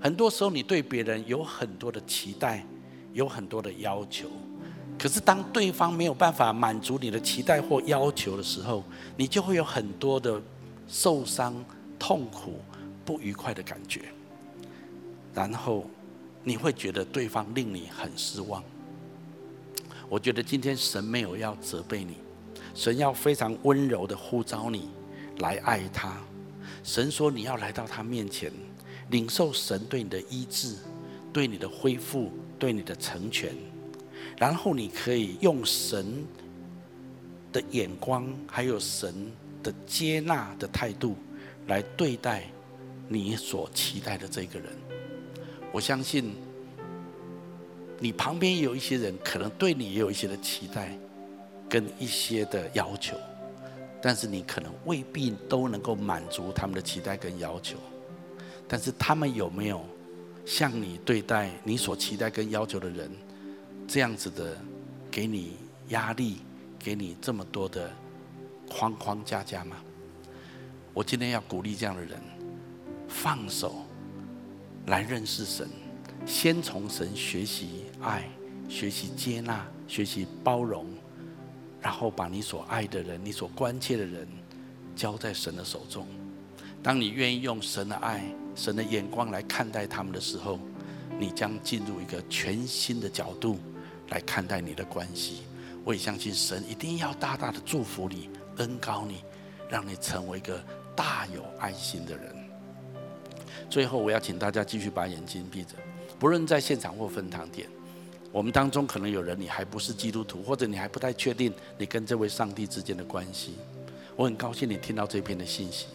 [0.00, 2.66] 很多时候，你对别人有很多的期待，
[3.12, 4.28] 有很多的要求，
[4.98, 8.82] 可是当对方没有办法满足你的期待或要求的时候，
[9.16, 10.42] 你就会有很多的。
[10.86, 11.64] 受伤、
[11.98, 12.60] 痛苦、
[13.04, 14.02] 不愉快的感觉，
[15.34, 15.88] 然后
[16.42, 18.62] 你会觉得对方令你很失望。
[20.08, 22.16] 我觉得今天神没有要责备你，
[22.74, 24.90] 神要非常温柔的呼召你
[25.38, 26.16] 来爱他。
[26.82, 28.52] 神说你要来到他面前，
[29.10, 30.76] 领受神对你的医治、
[31.32, 33.54] 对你的恢复、对你的成全，
[34.36, 36.24] 然后你可以用神
[37.50, 39.32] 的眼光，还有神。
[39.64, 41.16] 的接纳的态度
[41.66, 42.44] 来对待
[43.08, 44.68] 你所期待的这个人，
[45.72, 46.34] 我相信
[47.98, 50.96] 你旁边有一些人，可能对你也有一些的期待
[51.68, 53.16] 跟一些的要求，
[54.00, 57.76] 但是你可能未必都能够满足他们的期待跟要求。
[58.68, 59.84] 但是他们有没有
[60.44, 63.10] 像你对待你所期待跟要求的人
[63.88, 64.56] 这样子的，
[65.10, 65.56] 给你
[65.88, 66.38] 压力，
[66.78, 67.90] 给你这么多的？
[68.76, 69.76] 框框架架吗？
[70.92, 72.20] 我今天要鼓励这样的人，
[73.06, 73.76] 放手
[74.86, 75.68] 来认识神，
[76.26, 78.28] 先从神学习爱，
[78.68, 80.86] 学习接纳，学习包容，
[81.80, 84.26] 然后把你所爱的人、你所关切的人
[84.96, 86.04] 交在神的手中。
[86.82, 88.24] 当你愿意用神的爱、
[88.56, 90.58] 神的眼光来看待他们的时候，
[91.16, 93.56] 你将进入一个全新的角度
[94.08, 95.42] 来看待你的关系。
[95.84, 98.30] 我也相信神一定要大大的祝福你。
[98.58, 99.24] 恩高你，
[99.68, 100.62] 让你成为一个
[100.94, 102.34] 大有爱心的人。
[103.70, 105.74] 最后，我要请大家继续把眼睛闭着，
[106.18, 107.68] 不论在现场或分堂点，
[108.30, 113.54] 我们当中可能有人你还不是基督徒，或者你还不太确定你跟这位上帝之间的关系。
[114.16, 115.86] 我很高兴你听到这篇的信息。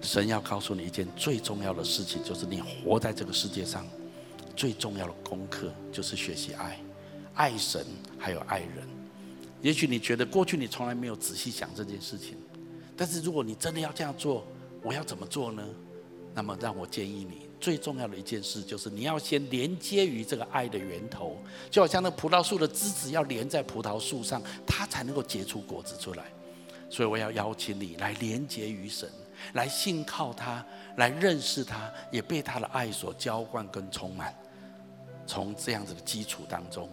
[0.00, 3.86] 神要告诉你一件最重要的事情，就是你活在这个世界上
[4.54, 6.78] 最重要的功课，就是学习爱，
[7.34, 7.86] 爱神
[8.18, 8.86] 还有爱人。
[9.64, 12.36] 也许你觉得过去你从来没有仔细想这件事情，
[12.94, 14.46] 但是如果你真的要这样做，
[14.82, 15.66] 我要怎么做呢？
[16.34, 21.38] 那么让我建议你，最重要的一件事就是你要先连接于这个爱的源头，
[21.70, 26.24] 就好像那葡萄树的枝子要连在葡萄树上，它才能够结出果子出来。
[26.90, 29.08] 所以我要邀请你来连接于神。
[29.54, 30.64] 来信靠他，
[30.96, 34.34] 来认识他，也被他的爱所浇灌跟充满。
[35.26, 36.88] 从这样子的基础当中，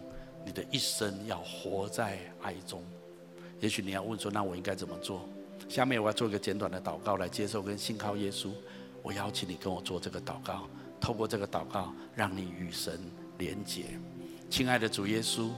[0.45, 2.83] 你的一生要活在爱中。
[3.59, 5.27] 也许你要问说：“那我应该怎么做？”
[5.69, 8.49] 下面我要做一个简短的祷告，来接受跟信靠耶稣。
[9.03, 10.67] 我邀请你跟我做这个祷告，
[10.99, 12.99] 透过这个祷告，让你与神
[13.37, 13.85] 连结。
[14.49, 15.49] 亲爱的主耶稣。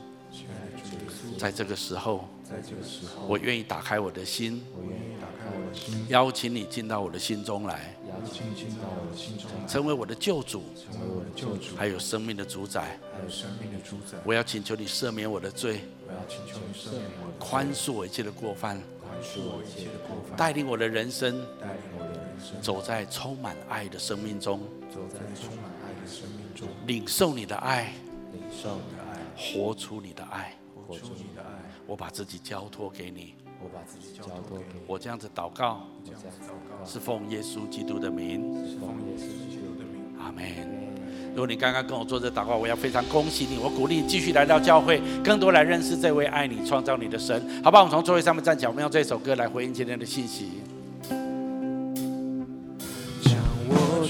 [1.38, 14.18] 在这个时候，在这个时候，我愿意打开我的心，我愿意打开我的心，邀请你进到我的心中来，邀请你进到我的心中来，成为我的救主，成为我的救主，还有生命的主宰，还有生命的主宰。
[14.24, 24.62] 我要请求你赦免我的罪，我要请求你赦免我宽恕我一切的过犯，宽恕我一切的过犯，带领我的人生，带领我的人生，走在充满爱的生命中，
[24.94, 27.94] 走在充满爱的生命中，领受你的爱，
[28.32, 29.14] 领受你的爱。
[29.36, 30.56] 活出你的爱，
[30.88, 31.48] 活出你的爱。
[31.88, 33.34] 我把自己交托给你，
[33.64, 34.82] 我把自己交托给你。
[34.86, 40.04] 我这样子祷告，这样子祷告，是奉耶稣基督的名，是奉耶稣基督的名。
[40.20, 40.44] 阿门。
[41.32, 47.42] 如果你刚刚跟我做这祷告，我要非常恭喜你，我鼓励你继续来到教会，更多来认识这位爱你、创造你的神。
[47.64, 47.84] 好不好？
[47.84, 50.50] 我们从座位上面站起来，我们用这首歌来回应今天的信息。
[53.24, 53.34] 将
[53.70, 54.06] 我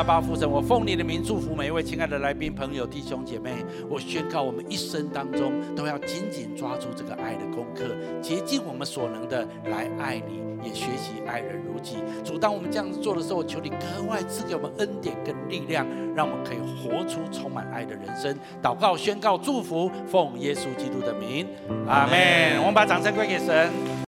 [0.00, 3.56] 阿爸父神，我奉你的名祝福每一位亲爱的来宾朋友、弟兄姐妹。
[3.86, 7.84] 我宣告，我们一生当中都要紧紧抓住这个爱的功课，
[8.22, 11.98] 竭尽我们所能的来爱你，也学习爱人如己。
[12.24, 13.76] 主，当我们这样子做的时候，求你格
[14.08, 15.86] 外赐给我们恩典跟力量，
[16.16, 18.34] 让我们可以活出充满爱的人生。
[18.62, 21.46] 祷告、宣告、祝福，奉耶稣基督的名，
[21.86, 22.58] 阿门。
[22.60, 23.70] 我们把掌声归给神。